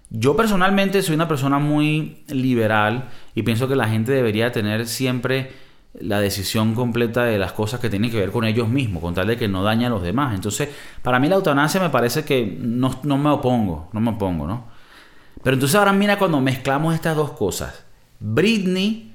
yo 0.09 0.35
personalmente 0.35 1.01
soy 1.01 1.15
una 1.15 1.29
persona 1.29 1.57
muy 1.57 2.25
liberal 2.27 3.11
y 3.33 3.43
pienso 3.43 3.69
que 3.69 3.77
la 3.77 3.87
gente 3.87 4.11
debería 4.11 4.51
tener 4.51 4.85
siempre 4.87 5.53
la 6.01 6.19
decisión 6.19 6.75
completa 6.75 7.23
de 7.23 7.37
las 7.37 7.53
cosas 7.53 7.79
que 7.79 7.89
tienen 7.89 8.11
que 8.11 8.19
ver 8.19 8.31
con 8.31 8.43
ellos 8.43 8.67
mismos, 8.67 9.01
con 9.01 9.13
tal 9.13 9.27
de 9.27 9.37
que 9.37 9.47
no 9.47 9.63
dañe 9.63 9.85
a 9.85 9.89
los 9.89 10.01
demás. 10.01 10.35
Entonces, 10.35 10.67
para 11.01 11.17
mí 11.17 11.29
la 11.29 11.35
eutanasia 11.35 11.79
me 11.79 11.89
parece 11.89 12.25
que 12.25 12.57
no, 12.59 12.99
no 13.03 13.17
me 13.17 13.29
opongo, 13.29 13.89
no 13.93 14.01
me 14.01 14.11
opongo, 14.11 14.47
¿no? 14.47 14.70
Pero 15.43 15.55
entonces 15.55 15.75
ahora 15.75 15.93
mira 15.93 16.17
cuando 16.17 16.39
mezclamos 16.39 16.93
estas 16.93 17.15
dos 17.15 17.31
cosas. 17.31 17.83
Britney 18.19 19.13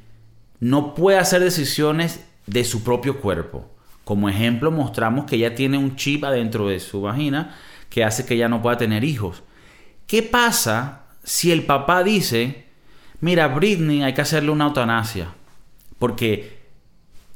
no 0.61 0.95
puede 0.95 1.19
hacer 1.19 1.43
decisiones 1.43 2.25
de 2.47 2.65
su 2.65 2.83
propio 2.83 3.21
cuerpo. 3.21 3.67
Como 4.05 4.29
ejemplo 4.29 4.71
mostramos 4.71 5.27
que 5.27 5.37
ella 5.37 5.55
tiene 5.55 5.79
un 5.79 5.97
chip 5.97 6.25
adentro 6.25 6.69
de 6.69 6.81
su 6.81 7.03
vagina 7.03 7.57
que 7.91 8.05
hace 8.05 8.25
que 8.25 8.35
ella 8.35 8.49
no 8.49 8.63
pueda 8.63 8.77
tener 8.77 9.05
hijos. 9.05 9.43
¿Qué 10.07 10.23
pasa 10.23 11.07
si 11.25 11.51
el 11.51 11.65
papá 11.65 12.05
dice, 12.05 12.67
mira, 13.21 13.49
Britney 13.49 14.03
hay 14.03 14.15
que 14.15 14.21
hacerle 14.21 14.51
una 14.51 14.67
eutanasia? 14.67 15.35
Porque 15.99 16.57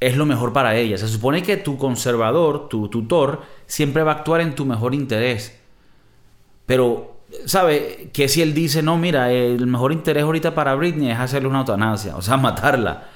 es 0.01 0.17
lo 0.17 0.27
mejor 0.27 0.53
para 0.53 0.77
ella. 0.77 0.97
Se 0.97 1.09
supone 1.09 1.43
que 1.43 1.57
tu 1.57 1.77
conservador, 1.77 2.69
tu 2.69 2.89
tutor, 2.89 3.43
siempre 3.67 4.03
va 4.03 4.13
a 4.13 4.15
actuar 4.17 4.41
en 4.41 4.55
tu 4.55 4.65
mejor 4.65 4.95
interés. 4.95 5.59
Pero, 6.67 7.20
¿sabe? 7.47 8.11
Que 8.13 8.29
si 8.29 8.43
él 8.43 8.55
dice, 8.55 8.83
no, 8.83 8.97
mira, 8.97 9.33
el 9.33 9.67
mejor 9.67 9.93
interés 9.93 10.25
ahorita 10.25 10.55
para 10.55 10.75
Britney 10.75 11.11
es 11.11 11.19
hacerle 11.19 11.49
una 11.49 11.61
eutanasia, 11.61 12.17
o 12.17 12.23
sea, 12.23 12.37
matarla. 12.39 13.09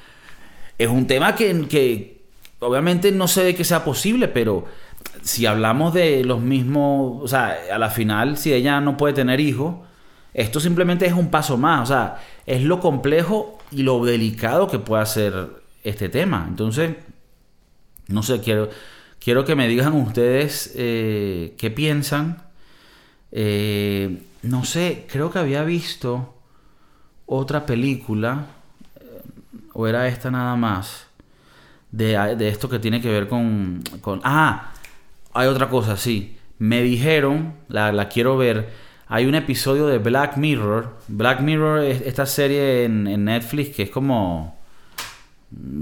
Es 0.79 0.89
un 0.89 1.07
tema 1.07 1.35
que, 1.35 1.67
que 1.69 2.23
obviamente 2.61 3.13
no 3.13 3.29
sé 3.29 3.45
de 3.45 3.55
que 3.55 3.65
sea 3.65 3.85
posible, 3.85 4.29
pero 4.29 4.67
si 5.23 5.47
hablamos 5.47 5.95
de 5.95 6.25
los 6.25 6.41
mismos, 6.41 7.23
o 7.23 7.29
sea, 7.29 7.57
a 7.73 7.79
la 7.79 7.91
final, 7.91 8.37
si 8.37 8.53
ella 8.53 8.81
no 8.81 8.97
puede 8.97 9.15
tener 9.15 9.41
hijos, 9.41 9.77
esto 10.33 10.59
simplemente 10.59 11.07
es 11.07 11.13
un 11.13 11.31
paso 11.31 11.57
más, 11.57 11.83
o 11.83 11.87
sea, 11.87 12.21
es 12.45 12.63
lo 12.63 12.81
complejo 12.81 13.59
y 13.71 13.83
lo 13.83 14.05
delicado 14.05 14.67
que 14.67 14.81
puede 14.81 15.07
ser 15.07 15.63
este 15.85 16.09
tema. 16.09 16.45
Entonces, 16.49 16.97
no 18.09 18.23
sé, 18.23 18.41
quiero, 18.41 18.69
quiero 19.21 19.45
que 19.45 19.55
me 19.55 19.69
digan 19.69 19.95
ustedes 19.95 20.73
eh, 20.77 21.55
qué 21.57 21.71
piensan. 21.71 22.44
Eh, 23.37 24.23
no 24.43 24.65
sé, 24.65 25.07
creo 25.11 25.31
que 25.33 25.41
había 25.41 25.65
visto 25.65 26.35
otra 27.27 27.67
película, 27.67 28.47
eh, 29.01 29.23
o 29.73 29.89
era 29.89 30.07
esta 30.07 30.31
nada 30.31 30.55
más, 30.55 31.09
de, 31.91 32.37
de 32.37 32.49
esto 32.49 32.69
que 32.69 32.79
tiene 32.79 33.01
que 33.01 33.11
ver 33.11 33.29
con, 33.29 33.83
con... 34.01 34.21
Ah, 34.23 34.73
hay 35.33 35.49
otra 35.49 35.69
cosa, 35.69 35.97
sí. 35.97 36.37
Me 36.59 36.83
dijeron, 36.83 37.55
la, 37.69 37.91
la, 37.93 38.09
quiero 38.09 38.37
ver. 38.37 38.71
Hay 39.09 39.27
un 39.27 39.35
episodio 39.35 39.87
de 39.89 39.99
Black 39.99 40.37
Mirror. 40.37 40.97
Black 41.09 41.41
Mirror 41.41 41.81
es 41.85 42.03
esta 42.03 42.27
serie 42.27 42.85
en, 42.85 43.09
en 43.09 43.25
Netflix 43.25 43.75
que 43.75 43.83
es 43.85 43.91
como 43.91 44.57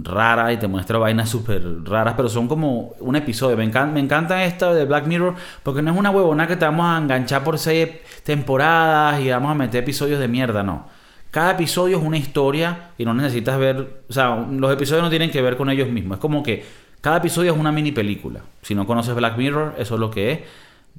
rara 0.03 0.53
y 0.53 0.57
te 0.57 0.69
muestra 0.69 0.99
vainas 0.99 1.29
súper 1.29 1.63
raras, 1.85 2.15
pero 2.17 2.29
son 2.29 2.49
como 2.49 2.95
un 3.01 3.17
episodio. 3.17 3.57
Me, 3.57 3.65
encanta, 3.65 3.93
me 3.93 4.01
encanta 4.01 4.45
esta 4.45 4.73
de 4.75 4.85
Black 4.85 5.07
Mirror 5.07 5.35
porque 5.63 5.83
no 5.83 5.93
es 5.93 5.99
una 5.99 6.11
huevona 6.11 6.47
que 6.47 6.57
te 6.57 6.65
vamos 6.65 6.87
a 6.87 6.99
enganchar 6.99 7.45
por 7.45 7.59
seis 7.59 7.89
temporadas 8.25 9.21
y 9.21 9.31
vamos 9.31 9.51
a 9.51 9.55
meter 9.55 9.83
episodios 9.83 10.21
de 10.21 10.29
mierda, 10.29 10.63
no. 10.63 10.87
Cada 11.31 11.53
episodio 11.53 11.97
es 11.97 12.03
una 12.03 12.19
historia 12.19 12.91
y 12.99 13.07
no 13.07 13.15
necesitas 13.15 13.59
ver, 13.59 14.03
o 14.09 14.13
sea, 14.13 14.47
los 14.51 14.73
episodios 14.73 15.03
no 15.03 15.11
tienen 15.11 15.31
que 15.31 15.41
ver 15.41 15.57
con 15.57 15.71
ellos 15.71 15.89
mismos. 15.89 16.17
Es 16.17 16.21
como 16.21 16.43
que 16.43 16.63
cada 17.03 17.17
episodio 17.17 17.53
es 17.53 17.59
una 17.59 17.73
mini 17.73 17.91
película. 17.91 18.43
Si 18.63 18.75
no 18.75 18.87
conoces 18.87 19.15
Black 19.15 19.37
Mirror, 19.37 19.75
eso 19.77 19.95
es 19.95 20.01
lo 20.01 20.11
que 20.11 20.33
es. 20.33 20.41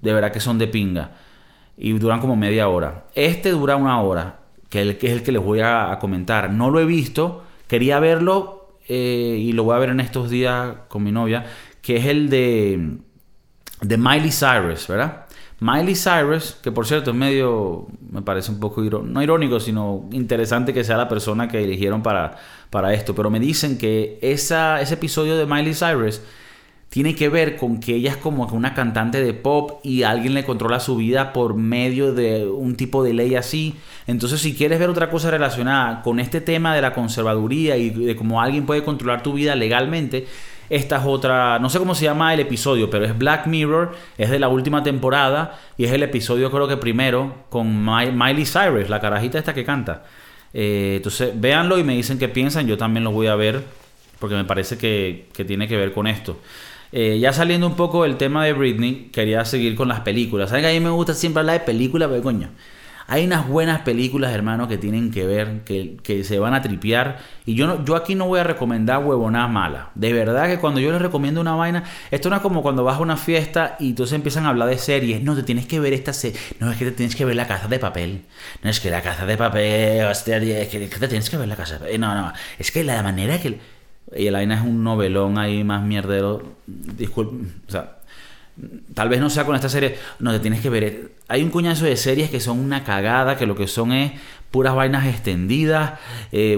De 0.02 0.12
verdad 0.12 0.32
que 0.32 0.42
son 0.42 0.58
de 0.58 0.68
pinga. 0.68 1.12
Y 1.78 1.94
duran 1.94 2.20
como 2.20 2.36
media 2.36 2.68
hora. 2.68 3.06
Este 3.16 3.52
dura 3.52 3.78
una 3.78 4.02
hora, 4.02 4.40
que, 4.70 4.82
es 4.82 5.04
el 5.04 5.24
que 5.24 5.32
les 5.32 5.42
voy 5.42 5.62
a, 5.62 5.98
comentar. 6.02 6.52
No 6.52 6.70
lo 6.70 6.82
he 6.82 6.86
visto. 6.86 7.44
Quería 7.68 8.00
verlo 8.00 8.63
eh, 8.88 9.38
y 9.40 9.52
lo 9.54 9.64
voy 9.64 9.76
a 9.76 9.80
ver 9.80 9.90
en 9.90 10.00
estos 10.00 10.30
días 10.30 10.76
con 10.88 11.04
mi 11.04 11.12
novia. 11.12 11.46
Que 11.82 11.98
es 11.98 12.06
el 12.06 12.30
de, 12.30 12.98
de 13.82 13.98
Miley 13.98 14.32
Cyrus, 14.32 14.88
¿verdad? 14.88 15.26
Miley 15.60 15.96
Cyrus, 15.96 16.58
que 16.62 16.72
por 16.72 16.86
cierto 16.86 17.12
es 17.12 17.16
medio, 17.16 17.88
me 18.12 18.22
parece 18.22 18.52
un 18.52 18.60
poco 18.60 18.82
no 18.82 19.24
irónico, 19.24 19.60
sino 19.60 20.10
interesante 20.12 20.74
que 20.74 20.84
sea 20.84 20.98
la 20.98 21.08
persona 21.08 21.48
que 21.48 21.64
eligieron 21.64 22.04
para, 22.04 22.38
para 22.70 22.94
esto, 22.94 23.16
pero 23.16 23.30
me 23.30 23.40
dicen 23.40 23.78
que 23.78 24.20
esa, 24.22 24.82
ese 24.82 24.96
episodio 24.96 25.38
de 25.38 25.46
Miley 25.46 25.74
Cyrus 25.74 26.22
tiene 26.94 27.16
que 27.16 27.28
ver 27.28 27.58
con 27.58 27.80
que 27.80 27.96
ella 27.96 28.12
es 28.12 28.18
como 28.18 28.46
una 28.46 28.76
cantante 28.76 29.20
de 29.20 29.34
pop 29.34 29.80
y 29.82 30.04
alguien 30.04 30.36
le 30.36 30.46
controla 30.46 30.80
su 30.80 30.98
vida 30.98 31.34
por 31.34 31.56
medio 31.56 32.14
de 32.14 32.46
un 32.46 32.76
tipo 32.76 33.04
de 33.04 33.16
ley 33.16 33.34
así. 33.34 33.74
Entonces, 34.06 34.42
si 34.42 34.54
quieres 34.54 34.78
ver 34.78 34.92
otra 34.92 35.10
cosa 35.10 35.32
relacionada 35.32 36.04
con 36.04 36.20
este 36.20 36.40
tema 36.40 36.76
de 36.76 36.84
la 36.84 36.94
conservaduría 36.94 37.78
y 37.78 37.90
de 37.90 38.16
cómo 38.16 38.44
alguien 38.44 38.68
puede 38.68 38.84
controlar 38.84 39.24
tu 39.24 39.34
vida 39.34 39.56
legalmente, 39.56 40.28
esta 40.70 40.98
es 40.98 41.04
otra, 41.04 41.58
no 41.58 41.72
sé 41.72 41.80
cómo 41.80 41.96
se 41.96 42.06
llama 42.06 42.32
el 42.32 42.42
episodio, 42.42 42.92
pero 42.92 43.06
es 43.06 43.18
Black 43.18 43.48
Mirror, 43.48 43.96
es 44.20 44.30
de 44.30 44.38
la 44.38 44.50
última 44.50 44.84
temporada 44.84 45.60
y 45.78 45.86
es 45.86 45.92
el 45.92 46.04
episodio 46.04 46.52
creo 46.52 46.68
que 46.68 46.78
primero 46.78 47.34
con 47.50 47.84
Miley 47.84 48.46
Cyrus, 48.46 48.88
la 48.88 49.00
carajita 49.00 49.40
esta 49.40 49.56
que 49.56 49.66
canta. 49.66 50.04
Eh, 50.54 50.98
entonces, 50.98 51.32
véanlo 51.34 51.80
y 51.80 51.84
me 51.84 51.96
dicen 51.96 52.20
qué 52.20 52.30
piensan, 52.30 52.68
yo 52.68 52.78
también 52.78 53.04
lo 53.04 53.12
voy 53.12 53.26
a 53.26 53.36
ver 53.36 53.64
porque 54.20 54.36
me 54.36 54.46
parece 54.46 54.78
que, 54.78 55.26
tiene 55.46 55.68
que 55.68 55.76
ver 55.76 55.92
con 55.92 56.08
esto. 56.08 56.38
Eh, 56.96 57.18
ya 57.20 57.34
saliendo 57.34 57.66
un 57.66 57.76
poco 57.76 58.04
del 58.04 58.18
tema 58.18 58.46
de 58.46 58.54
Britney, 58.54 59.10
quería 59.12 59.44
seguir 59.46 59.76
con 59.76 59.88
las 59.88 60.02
películas. 60.02 60.52
¿Saben 60.52 60.64
que 60.64 60.70
a 60.70 60.74
mí 60.74 60.80
me 60.80 60.92
gusta 60.92 61.16
siempre 61.16 61.40
hablar 61.40 61.60
de 61.60 61.66
películas? 61.66 62.08
Pero 62.08 62.22
coño, 62.22 62.50
hay 63.08 63.26
unas 63.26 63.48
buenas 63.48 63.82
películas, 63.82 64.32
hermano, 64.32 64.68
que 64.68 64.78
tienen 64.78 65.10
que 65.10 65.26
ver, 65.26 65.64
que, 65.64 66.24
se 66.24 66.38
van 66.38 66.54
a 66.54 66.62
tripear. 66.62 67.18
Y 67.48 67.56
yo, 67.56 67.66
no, 67.66 67.84
yo 67.84 67.96
aquí 67.96 68.14
no 68.14 68.28
voy 68.28 68.42
a 68.42 68.44
recomendar 68.44 69.04
huevonadas 69.04 69.50
malas. 69.50 69.88
De 69.96 70.14
verdad 70.14 70.48
que 70.48 70.60
cuando 70.60 70.80
yo 70.80 70.92
les 70.92 71.02
recomiendo 71.02 71.42
una 71.42 71.56
vaina, 71.56 71.84
esto 72.12 72.30
no 72.30 72.36
es 72.36 72.44
como 72.44 72.62
cuando 72.62 72.84
vas 72.84 72.98
a 72.98 73.02
una 73.02 73.18
fiesta 73.18 73.76
y 73.80 73.90
entonces 73.90 74.14
empiezan 74.14 74.46
a 74.46 74.50
hablar 74.50 74.70
de 74.70 74.78
series. 74.78 75.24
No, 75.24 75.36
te 75.36 75.42
tienes 75.42 75.66
que 75.66 75.80
ver 75.80 75.94
esta 75.94 76.14
serie. 76.14 76.40
No, 76.60 76.72
es 76.72 76.78
que 76.78 76.86
te 76.86 76.92
tienes 76.92 77.16
que 77.16 77.26
ver 77.26 77.36
la 77.36 77.48
casa 77.48 77.68
de 77.68 77.80
papel. 77.80 78.22
No, 78.62 78.70
es 78.70 78.80
que 78.80 78.92
la 78.92 79.02
casa 79.02 79.26
de 79.26 79.36
papel, 79.36 80.06
hostia, 80.06 80.38
es 80.38 80.70
que, 80.70 80.88
te 80.88 81.08
tienes 81.08 81.28
que 81.28 81.38
ver 81.38 81.48
la 81.48 81.56
casa 81.56 81.74
de 81.74 81.80
papel. 81.80 82.00
No, 82.00 82.14
no, 82.14 82.34
es 82.60 82.72
que 82.72 82.84
la 82.84 83.02
manera 83.02 83.42
que... 83.42 83.73
Y 84.16 84.28
el 84.28 84.34
vaina 84.34 84.56
es 84.56 84.62
un 84.62 84.84
novelón 84.84 85.38
ahí 85.38 85.64
más 85.64 85.84
mierdero. 85.84 86.44
Disculpe, 86.66 87.36
o 87.68 87.72
sea 87.72 88.04
Tal 88.94 89.10
vez 89.10 89.20
no 89.20 89.30
sea 89.30 89.46
con 89.46 89.56
esta 89.56 89.70
serie. 89.70 89.98
No, 90.20 90.32
te 90.32 90.40
tienes 90.40 90.62
que 90.62 90.70
ver. 90.70 91.12
Hay 91.28 91.42
un 91.42 91.50
cuñazo 91.50 91.86
de 91.86 91.98
series 91.98 92.30
que 92.30 92.40
son 92.40 92.60
una 92.60 92.84
cagada, 92.84 93.36
que 93.36 93.48
lo 93.48 93.56
que 93.56 93.68
son 93.68 93.92
es 93.92 94.12
puras 94.52 94.76
vainas 94.76 95.08
extendidas. 95.08 95.94
Eh, 96.32 96.58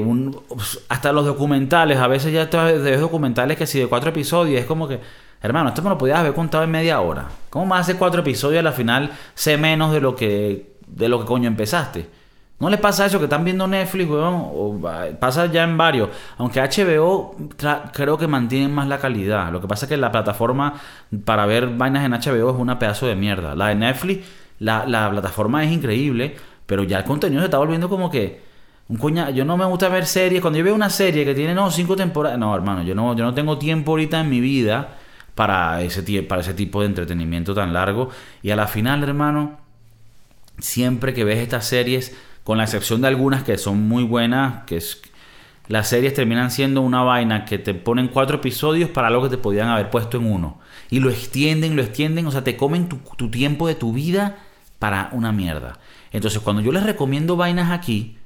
hasta 0.90 1.14
los 1.14 1.26
documentales. 1.26 1.98
A 1.98 2.08
veces 2.08 2.34
ya 2.34 2.50
te 2.50 2.58
ves 2.58 3.00
documentales 3.00 3.58
que 3.58 3.66
si 3.66 3.80
de 3.80 3.88
cuatro 3.88 4.10
episodios 4.10 4.60
es 4.60 4.66
como 4.66 4.88
que. 4.88 5.00
Hermano, 5.42 5.70
esto 5.70 5.82
me 5.84 5.90
lo 5.90 5.98
podías 5.98 6.20
haber 6.20 6.34
contado 6.34 6.64
en 6.64 6.72
media 6.72 7.00
hora. 7.00 7.28
¿Cómo 7.50 7.66
más 7.66 7.82
hace 7.82 7.98
cuatro 7.98 8.22
episodios 8.22 8.64
y 8.64 8.68
al 8.68 8.74
final 8.74 9.12
sé 9.36 9.58
menos 9.58 9.94
de 9.94 10.02
lo 10.02 10.16
que, 10.16 10.76
de 10.88 11.08
lo 11.08 11.20
que 11.20 11.26
coño 11.26 11.48
empezaste? 11.48 12.08
¿No 12.66 12.72
les 12.72 12.80
pasa 12.80 13.06
eso 13.06 13.20
que 13.20 13.26
están 13.26 13.46
viendo 13.46 13.68
Netflix, 13.68 14.10
weón? 14.10 14.34
O 14.34 14.82
pasa 15.20 15.46
ya 15.46 15.64
en 15.64 15.78
varios. 15.78 16.10
Aunque 16.40 16.60
HBO 16.60 17.36
creo 17.94 18.18
que 18.18 18.26
mantienen 18.26 18.74
más 18.74 18.88
la 18.88 18.98
calidad. 18.98 19.52
Lo 19.52 19.62
que 19.62 19.68
pasa 19.68 19.86
es 19.86 19.90
que 19.90 19.98
la 19.98 20.12
plataforma 20.12 20.74
para 21.26 21.46
ver 21.46 21.68
vainas 21.78 22.04
en 22.04 22.14
HBO 22.14 22.50
es 22.50 22.56
una 22.58 22.80
pedazo 22.80 23.06
de 23.06 23.14
mierda. 23.14 23.54
La 23.54 23.68
de 23.68 23.76
Netflix, 23.76 24.26
la, 24.58 24.84
la 24.88 25.12
plataforma 25.12 25.64
es 25.64 25.72
increíble, 25.72 26.38
pero 26.66 26.84
ya 26.84 26.98
el 26.98 27.04
contenido 27.04 27.42
se 27.42 27.46
está 27.46 27.60
volviendo 27.60 27.88
como 27.88 28.10
que 28.10 28.42
un 28.90 28.98
coña. 28.98 29.30
Yo 29.30 29.46
no 29.46 29.58
me 29.58 29.66
gusta 29.66 29.88
ver 29.88 30.08
series. 30.08 30.42
Cuando 30.42 30.58
yo 30.58 30.66
veo 30.66 30.74
una 30.74 30.90
serie 30.90 31.24
que 31.24 31.36
tiene, 31.36 31.54
no, 31.54 31.70
cinco 31.70 31.96
temporadas. 31.96 32.40
No, 32.40 32.56
hermano, 32.56 32.82
yo 32.82 32.96
no, 32.96 33.16
yo 33.16 33.26
no 33.26 33.36
tengo 33.36 33.60
tiempo 33.60 33.92
ahorita 33.92 34.22
en 34.22 34.30
mi 34.32 34.40
vida 34.40 34.96
para 35.36 35.84
ese, 35.84 36.24
para 36.24 36.42
ese 36.42 36.56
tipo 36.56 36.82
de 36.82 36.88
entretenimiento 36.88 37.54
tan 37.54 37.74
largo. 37.74 38.10
Y 38.42 38.50
a 38.50 38.56
la 38.56 38.66
final, 38.66 39.04
hermano, 39.04 39.60
siempre 40.58 41.14
que 41.14 41.24
ves 41.24 41.38
estas 41.38 41.68
series 41.68 42.16
con 42.46 42.58
la 42.58 42.64
excepción 42.64 43.02
de 43.02 43.10
algunas 43.10 43.44
que 43.44 43.58
son 43.58 43.90
muy 43.90 44.06
buenas, 44.06 44.64
que 44.66 44.78
es, 44.78 45.02
las 45.68 45.90
series 45.90 46.14
terminan 46.14 46.52
siendo 46.52 46.82
una 46.82 47.04
vaina 47.04 47.44
que 47.44 47.58
te 47.60 47.74
ponen 47.74 48.08
cuatro 48.08 48.38
episodios 48.38 48.90
para 48.90 49.08
algo 49.10 49.24
que 49.24 49.30
te 49.30 49.38
podían 49.38 49.68
haber 49.68 49.90
puesto 49.90 50.18
en 50.18 50.32
uno. 50.32 50.60
Y 50.90 51.02
lo 51.02 51.10
extienden, 51.10 51.76
lo 51.76 51.82
extienden, 51.82 52.28
o 52.28 52.32
sea, 52.32 52.44
te 52.46 52.56
comen 52.56 52.88
tu, 52.88 53.30
tiempo 53.30 53.68
de 53.68 53.76
tu 53.76 53.92
vida 53.92 54.38
para 54.80 55.10
una 55.12 55.34
mierda. 55.34 55.80
Entonces, 56.14 56.40
cuando 56.42 56.62
yo 56.62 56.72
les 56.72 56.84
recomiendo 56.84 57.36
vainas 57.36 57.72
aquí, 57.72 58.18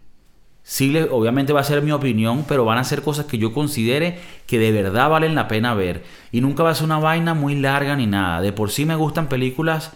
Sí, 0.63 0.91
le- 0.91 1.03
obviamente 1.09 1.53
va 1.53 1.61
a 1.61 1.63
ser 1.63 1.81
mi 1.81 1.91
opinión, 1.91 2.45
pero 2.47 2.63
van 2.65 2.77
a 2.77 2.83
ser 2.83 3.01
cosas 3.01 3.25
que 3.25 3.39
yo 3.39 3.53
considere 3.53 4.19
que 4.45 4.59
de 4.59 4.71
verdad 4.71 5.09
valen 5.09 5.33
la 5.33 5.47
pena 5.47 5.73
ver. 5.73 6.03
Y 6.31 6.41
nunca 6.41 6.63
va 6.63 6.71
a 6.71 6.75
ser 6.75 6.85
una 6.85 6.99
vaina 6.99 7.33
muy 7.33 7.55
larga 7.55 7.95
ni 7.95 8.05
nada. 8.05 8.41
De 8.41 8.53
por 8.53 8.69
sí 8.69 8.85
me 8.85 8.95
gustan 8.95 9.29
películas. 9.29 9.93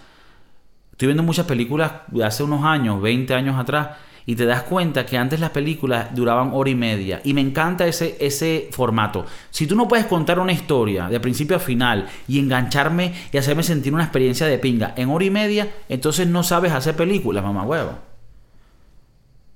Estoy 0.91 1.07
viendo 1.07 1.23
muchas 1.23 1.45
películas 1.45 1.91
de 2.07 2.23
hace 2.23 2.43
unos 2.43 2.63
años, 2.63 3.01
20 3.01 3.33
años 3.33 3.59
atrás, 3.59 3.89
y 4.25 4.35
te 4.35 4.45
das 4.45 4.63
cuenta 4.63 5.05
que 5.05 5.17
antes 5.17 5.39
las 5.39 5.49
películas 5.49 6.13
duraban 6.15 6.51
hora 6.53 6.69
y 6.69 6.75
media. 6.75 7.21
Y 7.23 7.33
me 7.33 7.41
encanta 7.41 7.85
ese, 7.85 8.17
ese 8.19 8.69
formato. 8.71 9.25
Si 9.51 9.67
tú 9.67 9.75
no 9.75 9.87
puedes 9.87 10.05
contar 10.05 10.39
una 10.39 10.51
historia 10.51 11.07
de 11.09 11.19
principio 11.19 11.57
a 11.57 11.59
final 11.59 12.07
y 12.27 12.39
engancharme 12.39 13.13
y 13.31 13.37
hacerme 13.37 13.63
sentir 13.63 13.93
una 13.93 14.03
experiencia 14.03 14.47
de 14.47 14.57
pinga 14.57 14.93
en 14.95 15.09
hora 15.09 15.25
y 15.25 15.29
media, 15.29 15.69
entonces 15.89 16.27
no 16.27 16.43
sabes 16.43 16.71
hacer 16.71 16.95
películas, 16.95 17.43
mamá 17.43 17.63
huevo. 17.63 18.13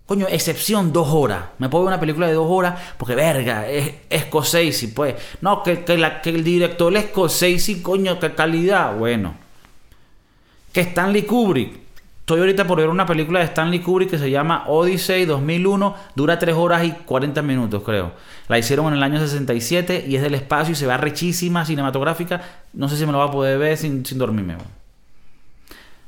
Coño, 0.08 0.26
excepción 0.30 0.94
dos 0.94 1.10
horas. 1.10 1.44
Me 1.60 1.68
puedo 1.68 1.84
ver 1.84 1.94
una 1.94 2.00
película 2.00 2.28
de 2.28 2.34
dos 2.34 2.48
horas 2.50 2.80
porque, 2.98 3.14
verga, 3.14 3.68
es 3.70 3.94
escocés 4.10 4.82
y 4.84 4.88
pues. 4.88 5.16
No, 5.42 5.62
que, 5.64 5.84
que, 5.84 5.96
el 6.30 6.44
director 6.46 6.96
es 6.96 7.06
escocés 7.06 7.78
coño, 7.82 8.18
qué 8.18 8.34
calidad. 8.34 8.98
Bueno. 8.98 9.36
Que 10.72 10.82
Stanley 10.82 11.24
Kubrick. 11.24 11.87
Estoy 12.28 12.42
ahorita 12.42 12.68
por 12.68 12.80
ver 12.80 12.90
una 12.90 13.06
película 13.06 13.40
de 13.40 13.46
Stanley 13.46 13.80
Kubrick 13.80 14.10
que 14.10 14.18
se 14.18 14.30
llama 14.30 14.66
Odyssey 14.68 15.24
2001. 15.24 15.96
Dura 16.14 16.38
3 16.38 16.56
horas 16.58 16.84
y 16.84 16.92
40 16.92 17.42
minutos, 17.42 17.82
creo. 17.84 18.12
La 18.50 18.60
hicieron 18.60 18.88
en 18.88 18.96
el 18.96 19.04
año 19.04 19.18
67 19.18 20.04
y 20.06 20.18
es 20.18 20.22
del 20.22 20.34
espacio 20.34 20.74
y 20.74 20.76
se 20.76 20.86
ve 20.86 20.98
rechísima, 20.98 21.64
cinematográfica. 21.64 22.42
No 22.74 22.90
sé 22.90 22.98
si 22.98 23.06
me 23.06 23.14
lo 23.14 23.20
va 23.20 23.24
a 23.28 23.32
poder 23.32 23.58
ver 23.58 23.78
sin, 23.78 24.06
sin 24.06 24.18
dormirme. 24.18 24.58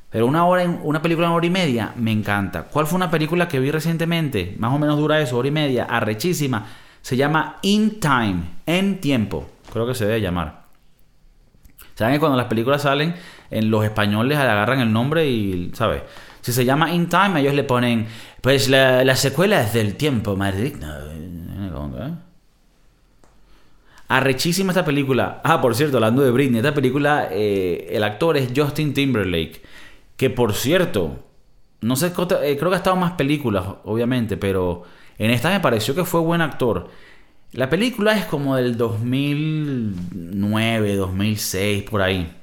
Pero 0.10 0.28
una 0.28 0.46
hora, 0.46 0.66
una 0.84 1.02
película 1.02 1.28
en 1.28 1.32
hora 1.32 1.46
y 1.46 1.52
media, 1.52 1.94
me 1.96 2.12
encanta. 2.12 2.64
¿Cuál 2.64 2.86
fue 2.86 2.98
una 2.98 3.10
película 3.10 3.48
que 3.48 3.62
vi 3.62 3.72
recientemente? 3.72 4.58
Más 4.60 4.74
o 4.74 4.78
menos 4.78 4.98
dura 4.98 5.22
eso, 5.22 5.38
hora 5.38 5.48
y 5.48 5.52
media, 5.52 5.86
arrechísima. 5.86 6.66
Se 7.02 7.16
llama 7.16 7.60
In 7.62 8.02
Time, 8.02 8.42
en 8.66 9.00
tiempo. 9.00 9.50
Creo 9.72 9.88
que 9.88 9.96
se 9.96 10.06
debe 10.06 10.20
llamar. 10.20 10.64
¿Saben 11.96 12.14
que 12.14 12.20
cuando 12.20 12.38
las 12.38 12.48
películas 12.48 12.82
salen, 12.82 13.16
en 13.52 13.72
los 13.72 13.84
españoles 13.84 14.38
le 14.38 14.44
agarran 14.44 14.80
el 14.80 14.92
nombre 14.92 15.30
y, 15.30 15.72
¿sabes? 15.74 16.04
Si 16.42 16.52
se 16.52 16.66
llama 16.66 16.94
In 16.94 17.10
Time, 17.10 17.40
ellos 17.40 17.54
le 17.54 17.64
ponen, 17.64 18.08
pues 18.42 18.70
la, 18.70 19.04
la 19.04 19.16
secuela 19.16 19.62
es 19.62 19.74
del 19.74 19.96
tiempo 19.96 20.36
más 20.36 20.56
digno. 20.56 20.88
¿Cómo 21.74 21.96
que? 21.96 22.04
Arrechísima 24.10 24.72
esta 24.72 24.84
película. 24.84 25.40
Ah, 25.44 25.62
por 25.62 25.76
cierto, 25.76 25.98
hablando 25.98 26.24
de 26.24 26.32
Britney, 26.32 26.60
esta 26.60 26.74
película, 26.74 27.28
eh, 27.32 27.90
el 27.92 28.04
actor 28.04 28.38
es 28.38 28.50
Justin 28.56 28.94
Timberlake. 28.94 29.62
Que 30.18 30.32
por 30.32 30.54
cierto, 30.54 31.20
no 31.82 31.96
sé, 31.96 32.08
eh, 32.08 32.12
creo 32.12 32.70
que 32.70 32.76
ha 32.76 32.78
estado 32.78 32.96
más 32.96 33.12
películas, 33.14 33.64
obviamente, 33.84 34.36
pero 34.36 34.84
en 35.20 35.30
esta 35.32 35.50
me 35.52 35.60
pareció 35.60 35.94
que 35.94 36.06
fue 36.06 36.22
buen 36.22 36.42
actor. 36.42 36.90
La 37.52 37.70
película 37.70 38.18
es 38.18 38.26
como 38.26 38.56
del 38.56 38.78
2009, 38.78 40.96
2006, 40.96 41.84
por 41.84 42.02
ahí. 42.02 42.36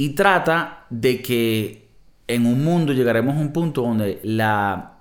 Y 0.00 0.14
trata 0.14 0.86
de 0.88 1.20
que 1.20 1.90
en 2.26 2.46
un 2.46 2.64
mundo 2.64 2.94
llegaremos 2.94 3.36
a 3.36 3.38
un 3.38 3.52
punto 3.52 3.82
donde 3.82 4.18
la, 4.22 4.92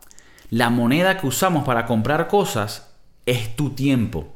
la 0.49 0.69
moneda 0.69 1.17
que 1.17 1.25
usamos 1.25 1.63
para 1.63 1.85
comprar 1.85 2.27
cosas 2.27 2.91
es 3.25 3.55
tu 3.55 3.69
tiempo. 3.69 4.27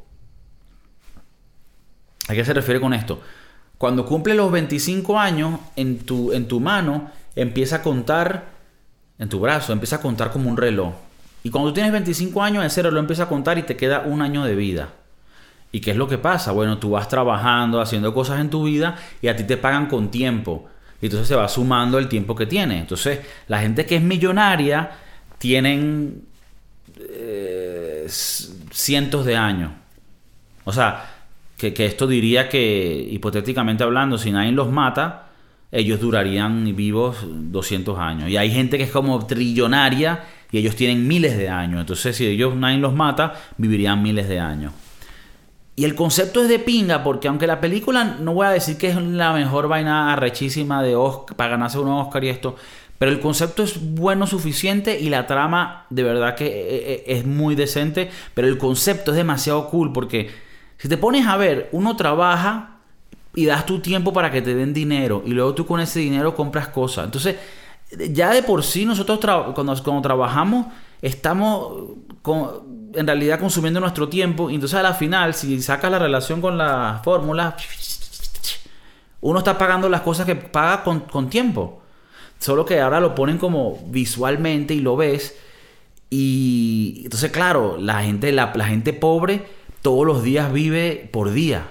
¿A 2.30 2.34
qué 2.34 2.46
se 2.46 2.54
refiere 2.54 2.80
con 2.80 2.94
esto? 2.94 3.20
Cuando 3.78 4.06
cumple 4.06 4.36
los 4.36 4.50
25 4.54 5.20
años, 5.20 5.60
en 5.76 6.00
tu, 6.00 6.32
en 6.32 6.48
tu 6.48 6.62
mano 6.62 7.12
empieza 7.36 7.76
a 7.76 7.82
contar, 7.82 8.46
en 9.20 9.28
tu 9.28 9.42
brazo, 9.42 9.74
empieza 9.74 9.98
a 9.98 10.02
contar 10.02 10.32
como 10.32 10.50
un 10.50 10.56
reloj. 10.56 10.94
Y 11.44 11.50
cuando 11.50 11.74
tienes 11.74 11.92
25 11.92 12.42
años, 12.42 12.64
ese 12.64 12.84
reloj 12.84 13.00
empieza 13.00 13.24
a 13.24 13.28
contar 13.28 13.58
y 13.58 13.64
te 13.64 13.76
queda 13.76 14.04
un 14.06 14.22
año 14.22 14.46
de 14.46 14.56
vida. 14.56 14.94
¿Y 15.74 15.82
qué 15.82 15.92
es 15.92 15.98
lo 15.98 16.08
que 16.08 16.20
pasa? 16.20 16.52
Bueno, 16.52 16.78
tú 16.78 16.92
vas 16.92 17.10
trabajando, 17.10 17.82
haciendo 17.82 18.14
cosas 18.14 18.40
en 18.40 18.52
tu 18.52 18.64
vida 18.64 18.96
y 19.24 19.28
a 19.28 19.36
ti 19.36 19.44
te 19.44 19.58
pagan 19.58 19.88
con 19.88 20.12
tiempo. 20.12 20.70
Y 21.02 21.08
entonces 21.08 21.28
se 21.28 21.36
va 21.36 21.50
sumando 21.50 21.98
el 21.98 22.08
tiempo 22.08 22.36
que 22.36 22.46
tienes. 22.46 22.80
Entonces, 22.80 23.20
la 23.48 23.60
gente 23.60 23.84
que 23.84 23.96
es 23.96 24.02
millonaria 24.04 24.92
tienen 25.40 26.26
eh, 27.10 28.06
cientos 28.08 29.26
de 29.26 29.36
años. 29.36 29.72
O 30.64 30.72
sea, 30.72 31.10
que, 31.58 31.74
que 31.74 31.88
esto 31.88 32.06
diría 32.06 32.48
que, 32.48 33.08
hipotéticamente 33.10 33.84
hablando, 33.84 34.20
si 34.20 34.32
nadie 34.32 34.52
los 34.52 34.72
mata, 34.72 35.30
ellos 35.72 36.00
durarían 36.00 36.76
vivos 36.76 37.18
200 37.26 37.98
años. 37.98 38.30
Y 38.30 38.38
hay 38.38 38.52
gente 38.52 38.78
que 38.78 38.84
es 38.84 38.92
como 38.92 39.26
trillonaria 39.26 40.24
y 40.52 40.60
ellos 40.60 40.76
tienen 40.76 41.08
miles 41.08 41.36
de 41.36 41.50
años. 41.50 41.80
Entonces, 41.80 42.16
si 42.16 42.28
ellos 42.28 42.56
nadie 42.56 42.78
los 42.78 42.94
mata, 42.94 43.34
vivirían 43.58 44.04
miles 44.04 44.30
de 44.30 44.40
años. 44.40 44.72
Y 45.76 45.86
el 45.86 45.96
concepto 45.96 46.42
es 46.44 46.50
de 46.50 46.60
pinga, 46.60 47.04
porque 47.04 47.28
aunque 47.28 47.48
la 47.48 47.60
película 47.60 48.04
no 48.20 48.34
voy 48.34 48.46
a 48.46 48.52
decir 48.52 48.78
que 48.78 48.90
es 48.90 48.96
la 48.96 49.34
mejor 49.34 49.68
vaina 49.68 50.14
arrechísima 50.14 50.84
de 50.84 50.96
Oscar, 50.96 51.36
para 51.36 51.52
ganarse 51.52 51.80
un 51.80 51.88
Oscar 51.90 52.24
y 52.24 52.30
esto, 52.30 52.56
pero 53.00 53.12
el 53.12 53.20
concepto 53.20 53.64
es 53.64 53.80
bueno 53.96 54.28
suficiente 54.28 55.00
y 55.00 55.10
la 55.10 55.26
trama 55.26 55.88
de 55.90 56.04
verdad 56.04 56.36
que 56.36 56.46
eh, 56.46 56.94
eh, 56.94 57.04
es 57.08 57.26
muy 57.26 57.56
decente, 57.56 58.12
pero 58.36 58.48
el 58.48 58.58
concepto 58.60 59.12
es 59.12 59.18
demasiado 59.18 59.68
cool 59.70 59.92
porque 59.92 60.30
si 60.78 60.88
te 60.88 60.98
pones 60.98 61.26
a 61.26 61.38
ver, 61.38 61.70
uno 61.72 61.96
trabaja 61.96 62.78
y 63.36 63.46
das 63.46 63.66
tu 63.66 63.80
tiempo 63.80 64.14
para 64.14 64.30
que 64.32 64.44
te 64.44 64.54
den 64.54 64.74
dinero 64.74 65.24
y 65.26 65.32
luego 65.32 65.56
tú 65.56 65.66
con 65.66 65.80
ese 65.80 66.00
dinero 66.00 66.36
compras 66.36 66.68
cosas. 66.68 67.06
Entonces, 67.06 67.36
ya 68.12 68.32
de 68.32 68.44
por 68.44 68.64
sí 68.64 68.86
nosotros 68.86 69.20
cuando, 69.56 69.84
cuando 69.84 70.02
trabajamos 70.04 70.68
estamos 71.02 71.96
con- 72.22 72.73
en 72.96 73.08
realidad 73.08 73.40
consumiendo 73.40 73.80
nuestro 73.80 74.10
tiempo. 74.10 74.50
Y 74.50 74.56
entonces 74.56 74.78
a 74.78 74.84
la 74.84 74.94
final 74.94 75.34
si 75.34 75.62
sacas 75.62 75.92
la 75.92 76.00
relación 76.00 76.42
con 76.42 76.58
la 76.58 77.02
fórmula 77.04 77.56
uno 79.22 79.40
está 79.40 79.58
pagando 79.58 79.88
las 79.88 80.02
cosas 80.02 80.26
que 80.26 80.36
paga 80.36 80.84
con, 80.84 81.02
con 81.02 81.30
tiempo. 81.30 81.82
Solo 82.40 82.66
que 82.66 82.82
ahora 82.82 83.00
lo 83.00 83.16
ponen 83.16 83.38
como 83.38 83.80
visualmente 83.88 84.74
y 84.74 84.82
lo 84.82 84.98
ves. 84.98 85.38
Y 86.10 87.02
entonces 87.06 87.32
claro 87.32 87.78
la 87.80 88.04
gente 88.04 88.32
la, 88.32 88.52
la 88.54 88.66
gente 88.66 88.92
pobre 88.92 89.46
todos 89.82 90.06
los 90.06 90.24
días 90.24 90.52
vive 90.52 91.10
por 91.12 91.32
día. 91.32 91.68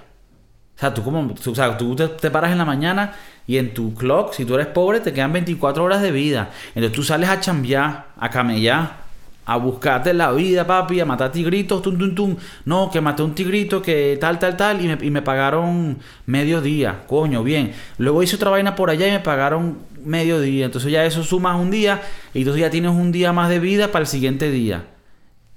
O 0.76 0.78
sea, 0.78 0.94
tú, 0.94 1.04
como, 1.04 1.34
tú, 1.34 1.52
o 1.52 1.54
sea, 1.54 1.76
tú 1.76 1.94
te, 1.94 2.08
te 2.08 2.30
paras 2.30 2.52
en 2.52 2.58
la 2.58 2.64
mañana 2.64 3.14
y 3.46 3.58
en 3.58 3.74
tu 3.74 3.94
clock, 3.94 4.32
si 4.32 4.44
tú 4.44 4.54
eres 4.54 4.68
pobre, 4.68 5.00
te 5.00 5.12
quedan 5.12 5.32
24 5.32 5.84
horas 5.84 6.00
de 6.00 6.10
vida. 6.10 6.50
Entonces 6.68 6.92
tú 6.92 7.02
sales 7.02 7.28
a 7.28 7.38
chambear, 7.38 8.08
a 8.16 8.30
camellar, 8.30 9.01
a 9.44 9.56
buscarte 9.56 10.14
la 10.14 10.32
vida, 10.32 10.66
papi, 10.66 11.00
a 11.00 11.04
matar 11.04 11.32
tigritos, 11.32 11.82
tum, 11.82 11.98
tum, 11.98 12.14
tum. 12.14 12.36
No, 12.64 12.90
que 12.90 13.00
maté 13.00 13.22
un 13.22 13.34
tigrito, 13.34 13.82
que 13.82 14.16
tal, 14.20 14.38
tal, 14.38 14.56
tal, 14.56 14.84
y 14.84 14.88
me, 14.88 14.98
y 15.04 15.10
me 15.10 15.22
pagaron 15.22 15.98
medio 16.26 16.60
día. 16.60 17.02
Coño, 17.06 17.42
bien. 17.42 17.72
Luego 17.98 18.22
hice 18.22 18.36
otra 18.36 18.50
vaina 18.50 18.74
por 18.74 18.90
allá 18.90 19.08
y 19.08 19.10
me 19.10 19.20
pagaron 19.20 19.78
medio 20.04 20.40
día. 20.40 20.66
Entonces 20.66 20.92
ya 20.92 21.04
eso 21.04 21.24
sumas 21.24 21.58
un 21.58 21.70
día 21.70 22.02
y 22.34 22.40
entonces 22.40 22.60
ya 22.60 22.70
tienes 22.70 22.92
un 22.92 23.12
día 23.12 23.32
más 23.32 23.48
de 23.48 23.58
vida 23.58 23.88
para 23.88 24.02
el 24.02 24.08
siguiente 24.08 24.50
día. 24.50 24.86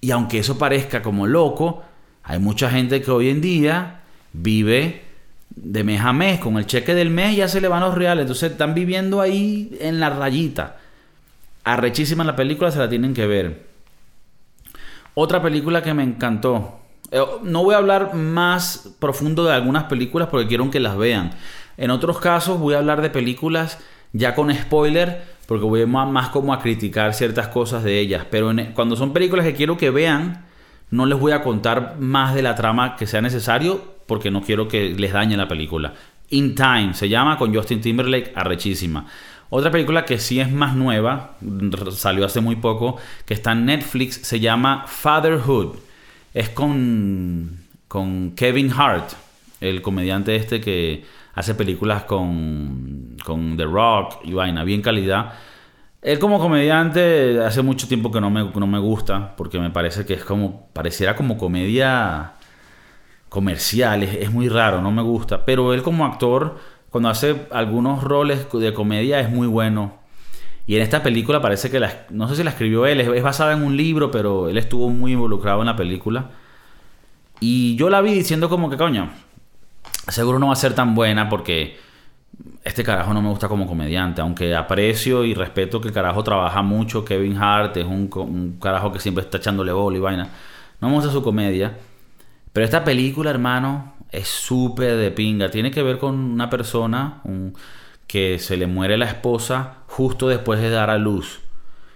Y 0.02 0.12
aunque 0.12 0.40
eso 0.40 0.58
parezca 0.58 1.02
como 1.02 1.28
loco, 1.28 1.84
hay 2.24 2.40
mucha 2.40 2.70
gente 2.70 3.02
que 3.02 3.12
hoy 3.12 3.30
en 3.30 3.42
día 3.42 4.02
vive 4.34 5.04
de 5.56 5.84
mes 5.84 6.02
a 6.02 6.12
mes, 6.12 6.40
con 6.40 6.58
el 6.58 6.66
cheque 6.66 6.94
del 6.94 7.10
mes 7.10 7.36
ya 7.36 7.48
se 7.48 7.62
le 7.62 7.68
van 7.68 7.82
los 7.82 7.96
reales, 7.96 8.24
entonces 8.24 8.52
están 8.52 8.74
viviendo 8.74 9.22
ahí 9.22 9.76
en 9.80 10.00
la 10.00 10.10
rayita. 10.10 10.78
Arrechísima 11.64 12.24
la 12.24 12.36
película, 12.36 12.72
se 12.72 12.80
la 12.80 12.90
tienen 12.90 13.14
que 13.14 13.26
ver. 13.26 13.75
Otra 15.16 15.42
película 15.42 15.82
que 15.82 15.94
me 15.94 16.04
encantó. 16.04 16.80
Eh, 17.12 17.22
No 17.44 17.64
voy 17.64 17.74
a 17.76 17.78
hablar 17.80 18.14
más 18.16 18.96
profundo 19.00 19.46
de 19.46 19.54
algunas 19.54 19.86
películas 19.86 20.28
porque 20.30 20.48
quiero 20.48 20.70
que 20.70 20.80
las 20.80 20.98
vean. 20.98 21.32
En 21.78 21.90
otros 21.92 22.20
casos 22.20 22.60
voy 22.60 22.74
a 22.76 22.78
hablar 22.80 23.02
de 23.02 23.10
películas 23.10 23.80
ya 24.14 24.34
con 24.36 24.54
spoiler 24.54 25.24
porque 25.48 25.66
voy 25.66 25.86
más, 25.86 26.30
como 26.30 26.54
a 26.54 26.60
criticar 26.60 27.14
ciertas 27.14 27.48
cosas 27.50 27.84
de 27.84 28.00
ellas. 28.00 28.26
Pero 28.30 28.52
en- 28.52 28.74
cuando 28.74 28.96
son 28.96 29.14
películas 29.14 29.46
que 29.46 29.54
quiero 29.54 29.78
que 29.78 29.90
vean, 29.90 30.46
no 30.90 31.06
les 31.06 31.20
voy 31.20 31.32
a 31.34 31.44
contar 31.44 31.96
más 32.00 32.34
de 32.34 32.42
la 32.42 32.56
trama 32.56 32.96
que 32.96 33.08
sea 33.08 33.22
necesario 33.22 33.96
porque 34.08 34.32
no 34.32 34.42
quiero 34.42 34.68
que 34.68 34.90
les 34.90 35.14
dañe 35.14 35.36
la 35.38 35.48
película. 35.48 35.94
In 36.30 36.56
Time 36.56 36.94
se 36.94 37.08
llama 37.10 37.38
con 37.38 37.54
Justin 37.54 37.82
Timberlake, 37.82 38.32
arrechísima. 38.36 39.06
Otra 39.50 39.72
película 39.72 40.06
que 40.06 40.18
sí 40.18 40.40
es 40.40 40.52
más 40.52 40.76
nueva, 40.76 41.38
salió 41.92 42.26
hace 42.26 42.42
muy 42.42 42.56
poco, 42.56 42.98
que 43.26 43.34
está 43.34 43.52
en 43.52 43.66
Netflix, 43.66 44.16
se 44.24 44.40
llama 44.40 44.86
Fatherhood. 44.88 45.78
Es 46.34 46.50
con, 46.50 47.60
con 47.88 48.32
Kevin 48.32 48.72
Hart, 48.72 49.12
el 49.62 49.82
comediante 49.82 50.36
este 50.36 50.60
que 50.60 51.06
hace 51.36 51.54
películas 51.54 52.04
con, 52.04 53.18
con 53.24 53.56
The 53.56 53.66
Rock 53.66 54.20
y 54.24 54.34
vaina, 54.34 54.64
bien 54.64 54.82
calidad. 54.82 55.34
Él 56.02 56.20
como 56.20 56.40
comediante 56.40 57.40
hace 57.44 57.62
mucho 57.62 57.88
tiempo 57.88 58.12
que 58.12 58.22
no 58.22 58.30
me, 58.30 58.44
no 58.44 58.68
me 58.68 58.80
gusta, 58.80 59.36
porque 59.36 59.60
me 59.60 59.70
parece 59.70 60.06
que 60.06 60.14
es 60.14 60.24
como, 60.24 60.70
pareciera 60.74 61.16
como 61.16 61.38
comedia 61.38 62.34
comercial, 63.30 64.04
es 64.04 64.32
muy 64.32 64.48
raro, 64.48 64.82
no 64.82 64.92
me 64.92 65.02
gusta. 65.02 65.46
Pero 65.46 65.74
él 65.74 65.82
como 65.84 66.06
actor, 66.06 66.58
cuando 66.96 67.10
hace 67.10 67.48
algunos 67.52 68.06
roles 68.06 68.48
de 68.54 68.74
comedia 68.74 69.20
es 69.20 69.30
muy 69.30 69.48
bueno. 69.48 69.96
Y 70.66 70.78
en 70.78 70.82
esta 70.82 71.04
película 71.04 71.42
parece 71.42 71.70
que 71.70 71.78
la, 71.78 72.06
no 72.10 72.30
sé 72.30 72.38
si 72.38 72.44
la 72.46 72.52
escribió 72.52 72.86
él, 72.86 73.02
es, 73.02 73.22
basada 73.22 73.52
en 73.52 73.64
un 73.64 73.76
libro, 73.76 74.12
pero 74.12 74.48
él 74.48 74.58
estuvo 74.58 74.88
muy 74.88 75.12
involucrado 75.12 75.60
en 75.60 75.66
la 75.66 75.76
película. 75.76 76.30
Y 77.42 77.76
yo 77.76 77.90
la 77.90 78.00
vi 78.00 78.14
diciendo 78.14 78.48
como 78.48 78.70
que, 78.70 78.78
coño, 78.78 79.10
seguro 80.08 80.40
no 80.40 80.48
va 80.48 80.54
a 80.54 80.56
ser 80.56 80.74
tan 80.74 80.96
buena 80.96 81.28
porque 81.28 81.78
este 82.64 82.82
carajo 82.82 83.14
no 83.14 83.22
me 83.22 83.28
gusta 83.28 83.50
como 83.50 83.68
comediante, 83.68 84.22
aunque 84.22 84.56
aprecio 84.56 85.26
y 85.26 85.34
respeto 85.34 85.82
que 85.82 85.90
el 85.90 85.94
carajo 85.94 86.24
trabaja 86.24 86.62
mucho, 86.62 87.04
Kevin 87.04 87.36
Hart 87.36 87.76
es 87.76 87.86
un, 87.86 88.58
carajo 88.62 88.94
que 88.94 89.00
siempre 89.00 89.26
está 89.26 89.40
echándole 89.40 89.74
bola 89.74 89.98
y 89.98 90.00
vaina. 90.00 90.30
No 90.80 90.88
me 90.88 90.96
gusta 90.96 91.12
su 91.12 91.22
comedia. 91.22 91.78
Pero 92.54 92.64
esta 92.64 92.86
película, 92.86 93.32
hermano, 93.32 93.95
es 94.18 94.28
súper 94.28 94.98
de 94.98 95.12
pinga. 95.12 95.50
Tiene 95.50 95.72
que 95.72 95.84
ver 95.84 95.98
con 95.98 96.16
una 96.16 96.50
persona 96.50 97.22
que 98.08 98.40
se 98.40 98.58
le 98.58 98.68
muere 98.68 98.98
la 98.98 99.06
esposa 99.06 99.80
justo 99.88 100.28
después 100.28 100.62
de 100.62 100.70
dar 100.70 100.90
a 100.90 100.98
luz. 100.98 101.42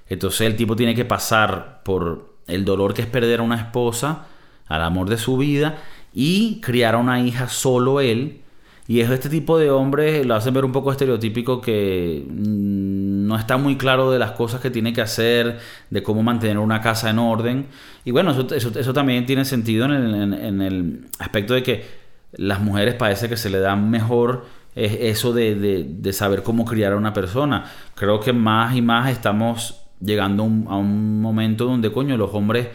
Entonces 0.07 0.41
el 0.41 0.55
tipo 0.55 0.75
tiene 0.75 0.95
que 0.95 1.05
pasar 1.05 1.81
por 1.83 2.33
el 2.47 2.65
dolor 2.65 2.93
que 2.93 3.01
es 3.01 3.07
perder 3.07 3.41
a 3.41 3.43
una 3.43 3.57
esposa, 3.57 4.25
al 4.67 4.83
amor 4.83 5.09
de 5.09 5.17
su 5.17 5.37
vida, 5.37 5.77
y 6.13 6.61
criar 6.61 6.95
a 6.95 6.97
una 6.97 7.21
hija 7.21 7.47
solo 7.47 8.01
él 8.01 8.41
y 8.89 9.01
es 9.01 9.09
este 9.11 9.29
tipo 9.29 9.59
de 9.59 9.69
hombre, 9.69 10.25
lo 10.25 10.33
hacen 10.33 10.51
ver 10.51 10.65
un 10.65 10.71
poco 10.71 10.91
estereotípico, 10.91 11.61
que 11.61 12.25
mm, 12.27 13.27
no 13.27 13.37
está 13.37 13.57
muy 13.57 13.77
claro 13.77 14.09
de 14.09 14.17
las 14.17 14.31
cosas 14.31 14.61
que 14.61 14.71
tiene 14.71 14.93
que 14.93 15.01
hacer, 15.01 15.59
de 15.91 16.01
cómo 16.01 16.23
mantener 16.23 16.57
una 16.57 16.81
casa 16.81 17.11
en 17.11 17.19
orden. 17.19 17.67
Y 18.03 18.09
bueno, 18.09 18.31
eso, 18.31 18.47
eso, 18.55 18.91
también 18.91 19.27
tiene 19.27 19.45
sentido 19.45 19.85
en 19.85 19.91
el, 19.91 20.33
en, 20.33 20.61
el, 20.63 21.05
aspecto 21.19 21.53
de 21.53 21.61
que 21.61 21.85
las 22.33 22.61
mujeres 22.61 22.95
parece 22.95 23.29
que 23.29 23.37
se 23.37 23.49
le 23.49 23.59
da 23.59 23.75
mejor 23.75 24.45
eso 24.75 25.33
de, 25.33 25.55
de, 25.55 25.85
de, 25.87 26.13
saber 26.13 26.43
cómo 26.43 26.63
criar 26.63 26.93
a 26.93 26.97
una 26.97 27.11
persona. 27.11 27.65
Creo 27.95 28.19
que 28.19 28.33
más 28.33 28.75
y 28.75 28.81
más 28.81 29.09
estamos 29.09 29.81
llegando 29.99 30.43
a 30.43 30.77
un 30.77 31.21
momento 31.21 31.65
donde, 31.65 31.91
coño, 31.91 32.15
los 32.17 32.33
hombres 32.33 32.67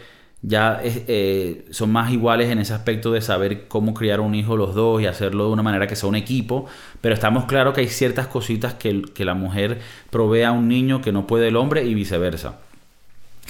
ya 0.47 0.81
eh, 0.85 1.65
son 1.71 1.91
más 1.91 2.13
iguales 2.13 2.51
en 2.51 2.59
ese 2.59 2.75
aspecto 2.75 3.11
de 3.13 3.23
saber 3.23 3.67
cómo 3.67 3.95
criar 3.95 4.21
un 4.21 4.35
hijo 4.35 4.59
los 4.59 4.75
dos 4.75 5.01
y 5.01 5.07
hacerlo 5.07 5.47
de 5.47 5.53
una 5.53 5.63
manera 5.63 5.87
que 5.87 5.97
sea 5.97 6.09
un 6.09 6.17
equipo, 6.17 6.67
pero 7.01 7.15
estamos 7.15 7.47
claros 7.47 7.73
que 7.73 7.81
hay 7.81 7.89
ciertas 7.89 8.27
cositas 8.27 8.75
que, 8.75 9.03
que 9.15 9.25
la 9.25 9.33
mujer 9.33 9.81
provee 10.11 10.43
a 10.43 10.53
un 10.53 10.69
niño 10.69 11.01
que 11.01 11.13
no 11.13 11.27
puede 11.27 11.49
el 11.49 11.57
hombre 11.57 11.85
y 11.85 11.95
viceversa. 11.95 12.59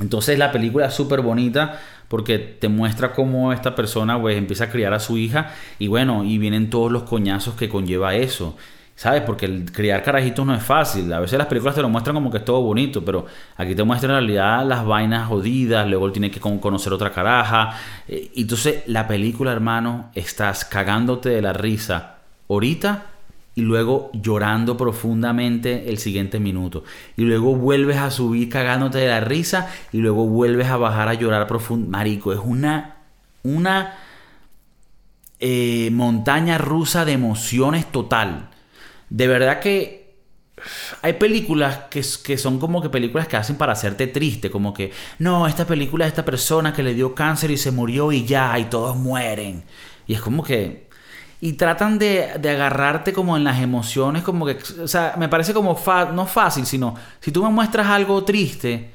Entonces 0.01 0.39
la 0.39 0.53
película 0.53 0.87
es 0.87 0.95
súper 0.95 1.21
bonita 1.21 1.81
porque 2.15 2.39
te 2.39 2.69
muestra 2.69 3.11
cómo 3.11 3.53
esta 3.53 3.75
persona 3.75 4.21
pues 4.21 4.39
empieza 4.39 4.63
a 4.63 4.71
criar 4.71 4.95
a 4.95 5.01
su 5.01 5.19
hija 5.19 5.51
y 5.81 5.89
bueno, 5.89 6.23
y 6.23 6.39
vienen 6.39 6.71
todos 6.71 6.93
los 6.93 7.03
coñazos 7.03 7.57
que 7.57 7.69
conlleva 7.69 8.15
eso. 8.15 8.57
¿Sabes? 8.95 9.23
Porque 9.23 9.47
el 9.47 9.73
criar 9.73 10.05
carajitos 10.05 10.47
no 10.47 10.55
es 10.55 10.63
fácil. 10.63 11.13
A 11.13 11.19
veces 11.19 11.37
las 11.37 11.49
películas 11.49 11.75
te 11.75 11.83
lo 11.83 11.89
muestran 11.89 12.15
como 12.15 12.31
que 12.31 12.37
es 12.37 12.45
todo 12.45 12.61
bonito, 12.61 13.05
pero 13.05 13.27
aquí 13.57 13.75
te 13.75 13.83
muestran 13.83 14.13
en 14.13 14.19
realidad 14.19 14.65
las 14.65 14.87
vainas 14.87 15.27
jodidas, 15.27 15.89
luego 15.89 16.07
él 16.07 16.13
tiene 16.13 16.31
que 16.31 16.39
conocer 16.39 16.93
otra 16.93 17.11
caraja. 17.11 17.77
Eh, 18.07 18.31
entonces 18.37 18.85
la 18.87 19.09
película, 19.09 19.51
hermano, 19.51 20.13
estás 20.15 20.65
cagándote 20.65 21.31
de 21.31 21.43
la 21.43 21.53
risa 21.53 22.19
ahorita 22.49 23.07
y 23.55 23.63
luego 23.63 24.11
llorando 24.13 24.77
profundamente 24.77 25.89
el 25.89 25.99
siguiente 25.99 26.41
minuto. 26.41 26.85
Y 27.17 27.23
luego 27.23 27.55
vuelves 27.55 27.99
a 27.99 28.11
subir 28.11 28.49
cagándote 28.49 28.99
de 28.99 29.09
la 29.09 29.21
risa 29.21 29.71
y 29.93 29.99
luego 29.99 30.27
vuelves 30.27 30.69
a 30.69 30.77
bajar 30.77 31.09
a 31.09 31.15
llorar 31.15 31.47
profundo. 31.47 31.89
Marico, 31.91 32.33
es 32.33 32.41
una... 32.43 32.97
una 33.43 33.95
eh, 35.41 35.91
montaña 35.93 36.59
rusa 36.59 37.05
de 37.05 37.13
emociones 37.13 37.91
total 37.91 38.51
de 39.15 39.29
verdad 39.29 39.61
que 39.61 40.17
hay 41.03 41.13
películas 41.15 41.85
que, 41.91 42.03
que, 42.25 42.37
son 42.37 42.59
como 42.59 42.83
que 42.83 42.89
películas 42.89 43.29
que 43.29 43.37
hacen 43.37 43.57
para 43.57 43.75
hacerte 43.75 44.09
triste, 44.09 44.51
como 44.51 44.75
que, 44.75 44.93
no, 45.21 45.47
esta 45.47 45.67
película 45.67 46.05
de 46.05 46.09
esta 46.09 46.25
persona 46.25 46.73
que 46.73 46.83
le 46.83 46.95
dio 46.95 47.15
cáncer 47.15 47.53
y 47.53 47.57
se 47.57 47.71
murió 47.71 48.11
y 48.11 48.25
ya, 48.25 48.59
y 48.59 48.65
todos 48.65 48.97
mueren. 48.97 49.65
Y 50.07 50.15
es 50.15 50.21
como 50.21 50.43
que... 50.43 50.89
Y 51.45 51.53
tratan 51.53 51.99
de, 51.99 52.31
agarrarte 52.43 53.13
como 53.13 53.37
en 53.37 53.45
las 53.45 53.61
emociones, 53.61 54.23
como 54.23 54.47
que, 54.47 54.57
o 54.83 54.89
sea, 54.89 55.15
me 55.19 55.29
parece 55.29 55.53
como, 55.53 55.79
no 56.15 56.25
fácil, 56.25 56.65
sino, 56.65 56.95
si 57.21 57.33
tú 57.33 57.45
me 57.45 57.51
muestras 57.51 57.87
algo 57.89 58.25
triste, 58.25 58.91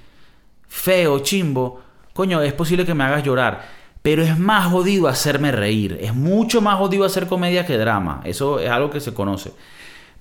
feo, 0.67 1.19
chimbo, 1.19 1.79
coño, 2.11 2.41
es 2.41 2.53
posible 2.53 2.87
que 2.87 2.95
me 2.95 3.03
hagas 3.03 3.23
llorar. 3.23 3.67
Pero 4.01 4.23
es 4.23 4.39
más 4.39 4.65
jodido 4.71 5.07
hacerme 5.07 5.51
reír. 5.51 5.99
Es 6.01 6.15
mucho 6.15 6.59
más 6.59 6.79
jodido 6.79 7.05
hacer 7.05 7.27
comedia 7.27 7.67
que 7.67 7.77
drama. 7.77 8.21
Eso 8.23 8.59
es 8.59 8.71
algo 8.71 8.89
que 8.89 8.99
se 8.99 9.13
conoce. 9.13 9.51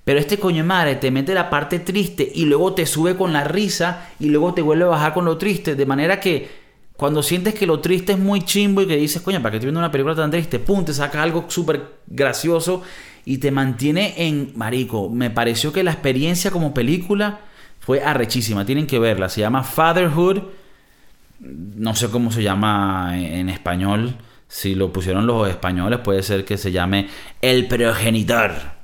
Pero 0.03 0.19
este 0.19 0.37
coño 0.37 0.63
madre 0.63 0.97
te 0.97 1.09
mete 1.09 1.33
la 1.33 1.49
parte 1.49 1.79
triste 1.79 2.31
y 2.31 2.45
luego 2.45 2.75
te 2.75 2.85
sube 2.85 3.17
con 3.17 3.33
la 3.33 3.43
risa 3.43 4.07
y 4.19 4.29
luego 4.29 4.53
te 4.53 4.61
vuelve 4.61 4.83
a 4.83 4.89
bajar 4.89 5.15
con 5.15 5.25
lo 5.25 5.39
triste. 5.39 5.73
De 5.73 5.85
manera 5.87 6.19
que 6.19 6.58
cuando 6.99 7.23
sientes 7.23 7.53
que 7.53 7.65
lo 7.65 7.79
triste 7.79 8.11
es 8.11 8.19
muy 8.19 8.41
chimbo 8.41 8.81
y 8.81 8.87
que 8.87 8.97
dices, 8.97 9.21
coño, 9.21 9.41
¿para 9.41 9.51
qué 9.51 9.57
estoy 9.57 9.67
viendo 9.67 9.79
una 9.79 9.89
película 9.89 10.13
tan 10.15 10.29
triste? 10.29 10.59
Pum, 10.59 10.83
te 10.83 10.93
saca 10.93 11.23
algo 11.23 11.45
súper 11.47 12.01
gracioso 12.05 12.83
y 13.23 13.37
te 13.37 13.51
mantiene 13.51 14.15
en 14.17 14.51
marico. 14.55 15.09
Me 15.09 15.29
pareció 15.29 15.71
que 15.71 15.81
la 15.81 15.91
experiencia 15.91 16.51
como 16.51 16.73
película 16.73 17.39
fue 17.79 18.03
arrechísima. 18.03 18.65
Tienen 18.65 18.85
que 18.85 18.99
verla. 18.99 19.29
Se 19.29 19.39
llama 19.39 19.63
Fatherhood. 19.63 20.41
No 21.39 21.95
sé 21.95 22.09
cómo 22.09 22.31
se 22.31 22.43
llama 22.43 23.13
en 23.15 23.47
español. 23.47 24.17
Si 24.49 24.75
lo 24.75 24.91
pusieron 24.91 25.25
los 25.25 25.47
españoles, 25.47 25.99
puede 25.99 26.21
ser 26.21 26.43
que 26.43 26.57
se 26.57 26.71
llame 26.71 27.07
El 27.41 27.67
progenitor 27.67 28.79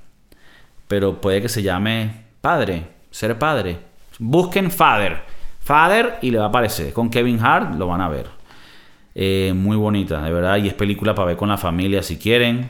pero 0.87 1.19
puede 1.21 1.41
que 1.41 1.49
se 1.49 1.63
llame 1.63 2.25
padre, 2.41 2.87
ser 3.11 3.37
padre. 3.39 3.79
Busquen 4.19 4.71
Father, 4.71 5.23
Father 5.65 6.19
y 6.21 6.29
le 6.29 6.37
va 6.37 6.45
a 6.45 6.47
aparecer. 6.49 6.93
Con 6.93 7.09
Kevin 7.09 7.39
Hart 7.43 7.73
lo 7.73 7.87
van 7.87 7.99
a 7.99 8.07
ver. 8.07 8.27
Eh, 9.15 9.51
muy 9.55 9.75
bonita, 9.75 10.21
de 10.21 10.31
verdad, 10.31 10.57
y 10.57 10.67
es 10.67 10.75
película 10.75 11.15
para 11.15 11.29
ver 11.29 11.37
con 11.37 11.49
la 11.49 11.57
familia 11.57 12.03
si 12.03 12.19
quieren. 12.19 12.69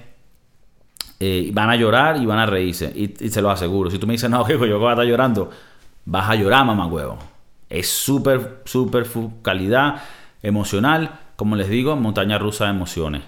Eh, 1.19 1.49
van 1.53 1.69
a 1.69 1.75
llorar 1.75 2.15
y 2.15 2.25
van 2.25 2.39
a 2.39 2.45
reírse, 2.45 2.93
y, 2.95 3.09
se 3.27 3.41
lo 3.41 3.51
aseguro. 3.51 3.91
Si 3.91 3.99
tú 3.99 4.07
me 4.07 4.13
dices, 4.13 4.29
no, 4.29 4.45
que 4.45 4.53
yo 4.53 4.79
voy 4.79 4.87
a 4.87 4.91
estar 4.91 5.05
llorando, 5.05 5.49
vas 6.05 6.29
a 6.29 6.35
llorar, 6.35 6.65
mamá 6.65 6.87
huevo. 6.87 7.19
Es 7.69 7.89
súper, 7.89 8.61
súper 8.63 9.05
calidad 9.41 10.01
emocional, 10.41 11.19
como 11.35 11.57
les 11.57 11.67
digo, 11.67 11.97
montaña 11.97 12.37
rusa 12.37 12.63
de 12.63 12.71
emociones. 12.71 13.23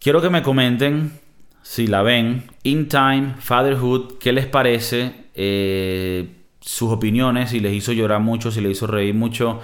Quiero 0.00 0.22
que 0.22 0.30
me 0.30 0.42
comenten 0.42 1.20
si 1.60 1.88
la 1.88 2.00
ven, 2.00 2.44
In 2.62 2.88
Time, 2.88 3.34
Fatherhood, 3.38 4.16
¿qué 4.18 4.32
les 4.32 4.46
parece? 4.46 5.26
Eh, 5.34 6.43
sus 6.64 6.90
opiniones, 6.90 7.50
si 7.50 7.60
les 7.60 7.74
hizo 7.74 7.92
llorar 7.92 8.20
mucho, 8.20 8.50
si 8.50 8.60
les 8.62 8.72
hizo 8.72 8.86
reír 8.86 9.14
mucho. 9.14 9.60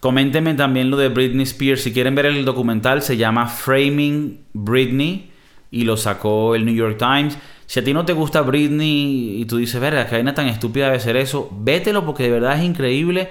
Coméntenme 0.00 0.54
también 0.54 0.88
lo 0.88 0.96
de 0.96 1.08
Britney 1.08 1.42
Spears. 1.42 1.82
Si 1.82 1.92
quieren 1.92 2.14
ver 2.14 2.26
el 2.26 2.44
documental, 2.44 3.02
se 3.02 3.16
llama 3.16 3.48
Framing 3.48 4.40
Britney 4.52 5.30
y 5.70 5.82
lo 5.82 5.96
sacó 5.96 6.54
el 6.54 6.64
New 6.64 6.74
York 6.74 6.96
Times. 6.96 7.36
Si 7.66 7.80
a 7.80 7.84
ti 7.84 7.92
no 7.92 8.04
te 8.04 8.12
gusta 8.12 8.40
Britney 8.40 9.40
y 9.40 9.44
tú 9.46 9.56
dices, 9.56 9.80
verga, 9.80 10.06
que 10.06 10.14
vaina 10.14 10.32
tan 10.32 10.46
estúpida 10.46 10.86
debe 10.86 11.00
ser 11.00 11.16
eso, 11.16 11.50
vételo 11.52 12.06
porque 12.06 12.22
de 12.24 12.30
verdad 12.30 12.56
es 12.56 12.64
increíble 12.64 13.28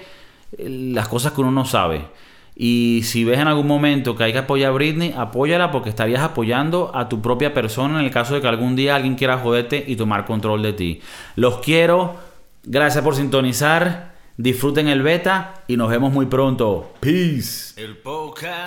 eh, 0.57 0.91
las 0.93 1.07
cosas 1.07 1.31
que 1.31 1.41
uno 1.41 1.51
no 1.51 1.65
sabe. 1.65 2.07
Y 2.55 3.01
si 3.03 3.23
ves 3.23 3.39
en 3.39 3.47
algún 3.47 3.67
momento 3.67 4.17
que 4.17 4.25
hay 4.25 4.33
que 4.33 4.39
apoyar 4.39 4.71
a 4.71 4.73
Britney, 4.73 5.13
apóyala 5.17 5.71
porque 5.71 5.89
estarías 5.89 6.21
apoyando 6.21 6.91
a 6.93 7.07
tu 7.07 7.21
propia 7.21 7.53
persona 7.53 7.99
en 7.99 8.05
el 8.05 8.11
caso 8.11 8.35
de 8.35 8.41
que 8.41 8.47
algún 8.49 8.75
día 8.75 8.95
alguien 8.95 9.15
quiera 9.15 9.37
joderte 9.37 9.85
y 9.87 9.95
tomar 9.95 10.25
control 10.25 10.61
de 10.61 10.73
ti. 10.73 10.99
Los 11.37 11.59
quiero. 11.59 12.28
Gracias 12.71 13.03
por 13.03 13.15
sintonizar. 13.15 14.13
Disfruten 14.37 14.87
el 14.87 15.01
beta 15.01 15.63
y 15.67 15.75
nos 15.75 15.89
vemos 15.89 16.13
muy 16.13 16.27
pronto. 16.27 16.93
Peace. 16.99 17.73
El 17.81 17.97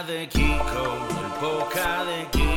de 0.08 0.28
Kiko, 0.28 1.08
el 1.22 2.08
de 2.08 2.51